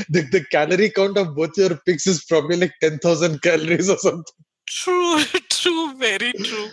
the, 0.10 0.28
the 0.32 0.46
calorie 0.52 0.90
count 0.90 1.18
of 1.18 1.36
both 1.36 1.58
your 1.58 1.78
picks 1.86 2.06
is 2.06 2.26
probably 2.26 2.58
like 2.58 2.74
10,000 2.82 3.42
calories 3.42 3.90
or 3.90 3.98
something. 3.98 4.34
True, 4.68 5.22
true, 5.50 5.94
very 5.98 6.34
true 6.34 6.70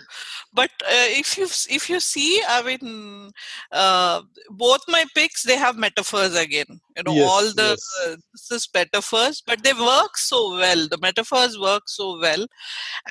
but 0.55 0.71
uh, 0.83 1.09
if 1.21 1.37
you 1.37 1.45
if 1.69 1.89
you 1.89 1.99
see 1.99 2.41
i 2.47 2.61
mean 2.63 3.29
uh, 3.71 4.21
both 4.49 4.81
my 4.87 5.03
picks 5.13 5.43
they 5.43 5.57
have 5.57 5.75
metaphors 5.75 6.35
again. 6.35 6.79
You 6.97 7.03
know 7.03 7.13
yes, 7.13 7.29
all 7.29 7.47
the 7.61 7.69
yes. 7.75 7.83
uh, 8.03 8.15
this 8.33 8.51
is 8.51 8.69
metaphors 8.73 9.43
but 9.45 9.63
they 9.63 9.73
work 9.73 10.17
so 10.17 10.51
well. 10.51 10.87
The 10.87 10.97
metaphors 11.01 11.59
work 11.59 11.83
so 11.87 12.19
well. 12.19 12.45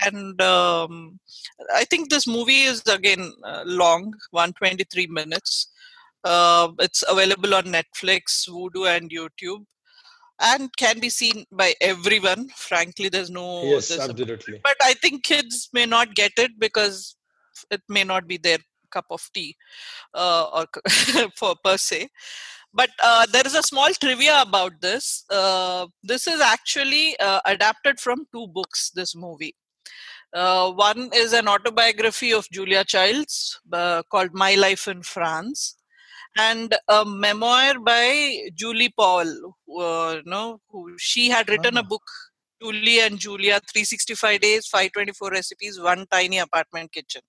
And 0.04 0.40
um, 0.40 1.18
i 1.74 1.84
think 1.84 2.10
this 2.10 2.26
movie 2.26 2.62
is 2.72 2.82
again 2.86 3.32
uh, 3.44 3.62
long 3.66 4.14
123 4.30 5.06
minutes. 5.08 5.70
Uh, 6.24 6.68
it's 6.78 7.04
available 7.06 7.54
on 7.54 7.64
netflix 7.64 8.48
vudu 8.48 8.84
and 8.96 9.10
youtube 9.10 9.64
and 10.40 10.74
can 10.76 10.98
be 10.98 11.10
seen 11.10 11.44
by 11.52 11.74
everyone. 11.80 12.48
Frankly 12.56 13.08
there's 13.08 13.30
no 13.30 13.64
yes 13.64 13.90
absolutely. 13.98 14.60
but 14.62 14.76
i 14.82 14.94
think 14.94 15.22
kids 15.24 15.68
may 15.72 15.84
not 15.86 16.14
get 16.14 16.32
it 16.38 16.58
because 16.58 17.16
it 17.70 17.82
may 17.88 18.04
not 18.04 18.26
be 18.26 18.36
their 18.36 18.58
cup 18.90 19.06
of 19.10 19.28
tea 19.34 19.56
uh, 20.14 20.46
or 20.52 20.66
for 21.36 21.54
per 21.62 21.76
se. 21.76 22.08
But 22.72 22.90
uh, 23.02 23.26
there 23.32 23.46
is 23.46 23.54
a 23.54 23.62
small 23.62 23.90
trivia 23.90 24.42
about 24.42 24.80
this. 24.80 25.24
Uh, 25.30 25.86
this 26.02 26.26
is 26.26 26.40
actually 26.40 27.16
uh, 27.20 27.40
adapted 27.46 28.00
from 28.00 28.26
two 28.32 28.48
books 28.48 28.90
this 28.94 29.14
movie. 29.14 29.54
Uh, 30.34 30.72
one 30.72 31.10
is 31.14 31.32
an 31.32 31.46
autobiography 31.46 32.32
of 32.32 32.48
julia 32.50 32.82
childs 32.84 33.60
uh, 33.72 34.02
called 34.10 34.30
my 34.32 34.56
life 34.56 34.88
in 34.88 35.00
france 35.00 35.76
and 36.36 36.74
a 36.88 37.04
memoir 37.04 37.78
by 37.78 38.40
julie 38.56 38.92
powell 38.98 39.32
you 39.68 40.22
know 40.26 40.58
who 40.70 40.92
she 40.98 41.28
had 41.28 41.48
written 41.48 41.76
a 41.76 41.80
ah. 41.80 41.88
book 41.92 42.02
julie 42.60 42.98
and 42.98 43.20
julia 43.20 43.60
365 43.72 44.40
days 44.40 44.66
524 44.66 45.30
recipes 45.30 45.80
one 45.80 46.04
tiny 46.10 46.38
apartment 46.38 46.90
kitchen 46.90 47.22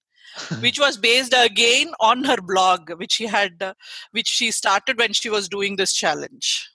which 0.60 0.80
was 0.80 0.98
based 0.98 1.34
again 1.38 1.92
on 2.00 2.24
her 2.24 2.38
blog 2.38 2.92
which 3.00 3.14
she 3.14 3.26
had 3.26 3.62
uh, 3.62 3.74
which 4.12 4.28
she 4.28 4.52
started 4.52 4.98
when 4.98 5.14
she 5.14 5.30
was 5.30 5.50
doing 5.50 5.76
this 5.76 5.94
challenge 5.94 6.70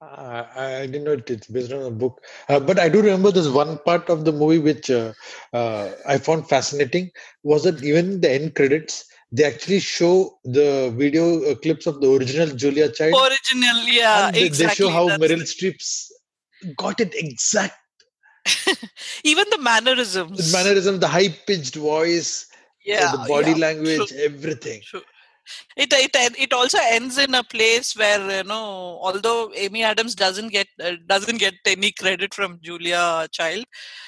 Uh, 0.00 0.44
I 0.54 0.86
didn't 0.86 1.04
know 1.04 1.14
it, 1.18 1.28
it's 1.28 1.48
based 1.54 1.72
on 1.76 1.80
a 1.84 1.90
book, 1.90 2.20
uh, 2.48 2.60
but 2.60 2.78
I 2.78 2.88
do 2.88 3.00
remember 3.02 3.32
this 3.32 3.48
one 3.48 3.78
part 3.78 4.08
of 4.08 4.24
the 4.26 4.34
movie 4.40 4.60
which 4.66 4.90
uh, 4.96 5.12
uh 5.52 5.90
I 6.12 6.18
found 6.26 6.48
fascinating. 6.52 7.10
Was 7.42 7.64
that 7.64 7.82
even 7.82 8.20
the 8.20 8.30
end 8.30 8.54
credits, 8.54 9.00
they 9.30 9.44
actually 9.44 9.80
show 9.80 10.38
the 10.44 10.92
video 10.96 11.42
uh, 11.44 11.54
clips 11.56 11.86
of 11.86 12.00
the 12.00 12.10
original 12.10 12.54
Julia 12.54 12.90
Child. 12.90 13.14
Original, 13.14 13.82
yeah, 13.84 14.30
they, 14.30 14.44
exactly. 14.44 14.86
They 14.86 14.90
show 14.90 14.90
how 14.90 15.08
Meryl 15.18 15.42
Streep's 15.42 16.12
got 16.76 17.00
it 17.00 17.14
exact. 17.14 17.76
even 19.24 19.44
the 19.50 19.58
mannerisms, 19.58 20.50
the 20.50 20.56
mannerism, 20.56 21.00
the 21.00 21.08
high 21.08 21.28
pitched 21.28 21.74
voice, 21.74 22.46
yeah, 22.88 23.12
the 23.12 23.28
body 23.28 23.52
yeah, 23.52 23.66
language, 23.66 24.08
true, 24.08 24.18
everything. 24.18 24.80
True. 24.84 25.02
It, 25.76 25.92
it 25.92 26.14
it 26.38 26.52
also 26.52 26.78
ends 26.82 27.16
in 27.16 27.34
a 27.34 27.42
place 27.42 27.96
where 27.96 28.20
you 28.38 28.44
know 28.44 28.98
although 29.02 29.50
amy 29.54 29.82
adams 29.82 30.14
doesn't 30.14 30.48
get 30.48 30.66
uh, 30.82 30.96
doesn't 31.06 31.38
get 31.38 31.54
any 31.64 31.90
credit 31.92 32.34
from 32.34 32.58
julia 32.62 33.26
child 33.32 33.64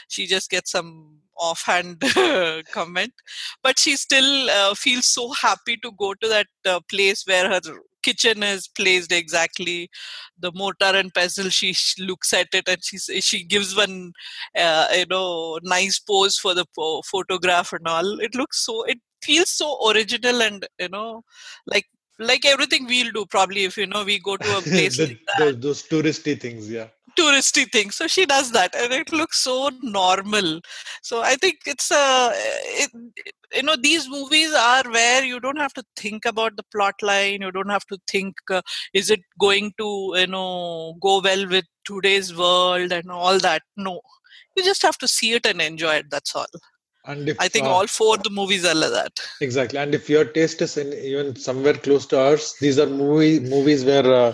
she 0.08 0.26
just 0.26 0.50
gets 0.50 0.70
some 0.70 1.20
offhand 1.38 1.98
comment 2.72 3.14
but 3.62 3.78
she 3.78 3.96
still 3.96 4.50
uh, 4.50 4.74
feels 4.74 5.06
so 5.06 5.32
happy 5.32 5.78
to 5.78 5.90
go 5.98 6.12
to 6.12 6.28
that 6.28 6.48
uh, 6.66 6.80
place 6.90 7.24
where 7.26 7.48
her 7.48 7.60
kitchen 8.02 8.42
is 8.42 8.68
placed 8.68 9.12
exactly 9.12 9.88
the 10.38 10.52
mortar 10.54 10.96
and 10.96 11.12
pestle. 11.14 11.48
She, 11.50 11.74
looks 11.98 12.32
at 12.32 12.48
it 12.52 12.68
and 12.68 12.82
she 12.82 12.98
she 13.20 13.44
gives 13.44 13.76
one 13.76 14.12
uh, 14.56 14.86
you 14.94 15.06
know 15.10 15.58
nice 15.62 15.98
pose 15.98 16.38
for 16.38 16.54
the 16.54 16.66
photograph 17.10 17.72
and 17.72 17.86
all. 17.86 18.20
It 18.20 18.34
looks 18.34 18.64
so 18.64 18.84
it 18.84 18.98
feels 19.22 19.50
so 19.50 19.78
original 19.90 20.42
and 20.42 20.66
you 20.78 20.88
know 20.88 21.22
like 21.66 21.86
like 22.20 22.44
everything 22.44 22.86
we'll 22.86 23.12
do 23.12 23.24
probably 23.26 23.64
if 23.64 23.76
you 23.76 23.86
know 23.86 24.04
we 24.04 24.18
go 24.18 24.36
to 24.36 24.58
a 24.58 24.62
place 24.70 24.98
the, 24.98 25.06
like 25.06 25.20
that, 25.26 25.38
those, 25.38 25.60
those 25.60 25.82
touristy 25.88 26.38
things 26.40 26.70
yeah. 26.70 26.88
Touristy 27.18 27.70
thing 27.70 27.90
so 27.90 28.06
she 28.06 28.24
does 28.24 28.52
that 28.52 28.74
and 28.74 28.92
it 28.92 29.12
looks 29.12 29.42
so 29.42 29.70
normal. 29.82 30.60
So 31.02 31.22
i 31.22 31.34
think 31.34 31.58
it's 31.66 31.90
a 31.90 32.30
it, 32.34 32.90
you 33.54 33.62
know 33.62 33.76
these 33.76 34.08
movies 34.08 34.52
are 34.54 34.84
where 34.90 35.24
you 35.24 35.40
don't 35.40 35.58
have 35.58 35.72
to 35.74 35.84
think 35.96 36.24
about 36.24 36.56
the 36.56 36.62
plot 36.70 36.94
line. 37.02 37.42
You 37.42 37.50
don't 37.50 37.70
have 37.70 37.86
to 37.86 37.98
think 38.06 38.36
uh, 38.50 38.62
is 38.94 39.10
it 39.10 39.20
going 39.40 39.72
to 39.78 40.12
you 40.16 40.26
know 40.28 40.94
go 41.00 41.20
well 41.20 41.48
with 41.48 41.64
today's 41.84 42.36
world 42.36 42.92
and 42.92 43.10
all 43.10 43.38
that. 43.40 43.62
No. 43.76 44.00
You 44.56 44.64
just 44.64 44.82
have 44.82 44.98
to 44.98 45.08
see 45.08 45.32
it 45.32 45.46
and 45.46 45.60
enjoy 45.60 45.94
it 45.96 46.10
that's 46.10 46.34
all 46.36 46.46
and 47.10 47.28
if, 47.28 47.40
I 47.40 47.48
think 47.48 47.66
uh, 47.66 47.70
all 47.70 47.86
four 47.86 48.16
the 48.18 48.30
movies 48.30 48.64
are 48.64 48.74
like 48.74 48.92
that. 48.92 49.20
Exactly, 49.40 49.78
and 49.78 49.94
if 49.94 50.08
your 50.08 50.24
taste 50.24 50.62
is 50.62 50.76
in 50.76 50.92
even 50.92 51.36
somewhere 51.36 51.74
close 51.74 52.06
to 52.06 52.20
ours, 52.20 52.54
these 52.60 52.78
are 52.78 52.86
movie 52.86 53.40
movies 53.40 53.84
where 53.84 54.06
uh, 54.06 54.32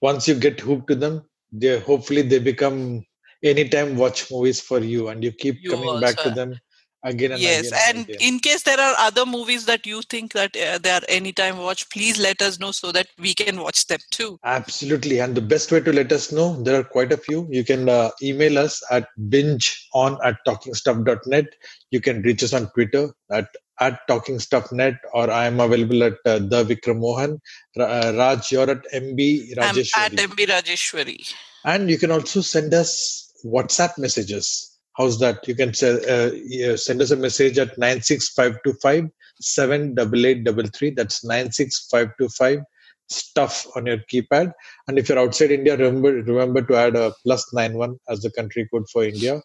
once 0.00 0.28
you 0.28 0.34
get 0.34 0.60
hooked 0.60 0.88
to 0.88 0.94
them, 0.94 1.22
they 1.52 1.78
hopefully 1.80 2.22
they 2.22 2.38
become 2.38 3.04
anytime 3.42 3.96
watch 3.96 4.30
movies 4.30 4.60
for 4.60 4.80
you, 4.80 5.08
and 5.08 5.22
you 5.24 5.32
keep 5.32 5.56
you 5.62 5.70
coming 5.70 6.00
back 6.00 6.22
to 6.22 6.30
them 6.30 6.60
again 7.04 7.32
and 7.32 7.40
yes 7.40 7.68
again 7.68 7.80
and, 7.88 8.08
again. 8.08 8.16
in 8.20 8.38
case 8.38 8.62
there 8.62 8.80
are 8.80 8.94
other 8.98 9.24
movies 9.26 9.66
that 9.66 9.86
you 9.86 10.02
think 10.02 10.32
that 10.32 10.56
uh, 10.56 10.78
they 10.78 10.90
are 10.90 11.02
anytime 11.08 11.58
watch 11.58 11.88
please 11.90 12.18
let 12.18 12.40
us 12.42 12.58
know 12.58 12.72
so 12.72 12.90
that 12.92 13.08
we 13.18 13.34
can 13.34 13.60
watch 13.60 13.86
them 13.86 14.00
too. 14.10 14.38
Absolutely 14.44 15.20
and 15.20 15.34
the 15.34 15.40
best 15.40 15.70
way 15.70 15.80
to 15.80 15.92
let 15.92 16.12
us 16.12 16.32
know 16.32 16.60
there 16.62 16.80
are 16.80 16.84
quite 16.84 17.12
a 17.12 17.16
few. 17.16 17.46
You 17.50 17.64
can 17.64 17.88
uh, 17.88 18.10
email 18.22 18.58
us 18.58 18.82
at 18.90 19.08
binge 19.28 19.88
on 19.94 20.18
at 20.24 20.36
talkingstuff.net 20.46 21.46
you 21.90 22.00
can 22.00 22.22
reach 22.22 22.42
us 22.42 22.52
on 22.52 22.70
twitter 22.70 23.12
at 23.30 23.48
at 23.80 24.00
talkingstuffnet 24.08 24.96
or 25.12 25.30
i 25.30 25.46
am 25.46 25.60
available 25.60 26.02
at 26.02 26.14
uh, 26.26 26.38
the 26.38 26.64
vikram 26.64 27.00
mohan. 27.00 27.40
Uh, 27.78 28.12
raj 28.16 28.52
you're 28.52 28.70
at 28.70 28.84
mb 28.92 29.18
rajeshwari 29.56 29.90
I'm 29.96 30.04
at 30.04 30.30
mb 30.30 30.46
rajeshwari. 30.54 31.34
And 31.64 31.90
you 31.90 31.98
can 31.98 32.10
also 32.10 32.40
send 32.42 32.74
us 32.74 33.32
whatsapp 33.44 33.98
messages 33.98 34.73
How's 34.96 35.18
that? 35.20 35.46
You 35.48 35.54
can 35.54 35.74
send, 35.74 36.04
uh, 36.04 36.76
send 36.76 37.02
us 37.02 37.10
a 37.10 37.16
message 37.16 37.58
at 37.58 37.76
96525 37.78 39.10
78833. 39.40 40.90
That's 40.90 41.24
96525 41.24 42.60
stuff 43.08 43.66
on 43.76 43.86
your 43.86 43.98
keypad. 44.12 44.52
And 44.88 44.98
if 44.98 45.08
you're 45.08 45.18
outside 45.18 45.50
India, 45.50 45.76
remember 45.76 46.12
remember 46.22 46.62
to 46.62 46.76
add 46.76 46.96
a 46.96 47.12
plus 47.24 47.52
nine 47.52 47.74
one 47.74 47.96
as 48.08 48.20
the 48.22 48.30
country 48.30 48.68
code 48.72 48.88
for 48.92 49.04
India. 49.04 49.42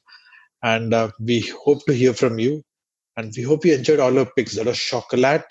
And 0.64 0.94
uh, 0.94 1.12
we 1.20 1.42
hope 1.66 1.86
to 1.86 1.94
hear 1.94 2.14
from 2.14 2.40
you. 2.40 2.64
And 3.18 3.34
we 3.36 3.44
hope 3.44 3.66
you 3.66 3.74
enjoyed 3.74 4.00
all 4.00 4.18
our 4.18 4.30
picks. 4.38 4.56
That 4.56 4.68
are 4.68 4.74
Chocolat, 4.74 5.46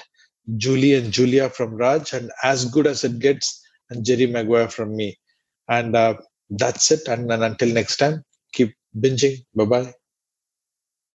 Julie 0.57 0.95
and 0.95 1.13
Julia 1.13 1.51
from 1.51 1.75
Raj, 1.75 2.13
and 2.13 2.31
As 2.43 2.65
Good 2.67 2.87
as 2.87 3.05
It 3.05 3.19
Gets, 3.19 3.63
and 3.91 4.05
Jerry 4.05 4.27
Maguire 4.27 4.69
from 4.69 4.97
me. 4.97 5.19
And 5.69 5.95
uh, 5.97 6.15
that's 6.51 6.91
it. 6.91 7.07
And, 7.09 7.31
and 7.31 7.43
until 7.43 7.73
next 7.73 7.97
time, 7.97 8.23
binging. 8.95 9.45
Bye 9.55 9.65
bye. 9.67 9.95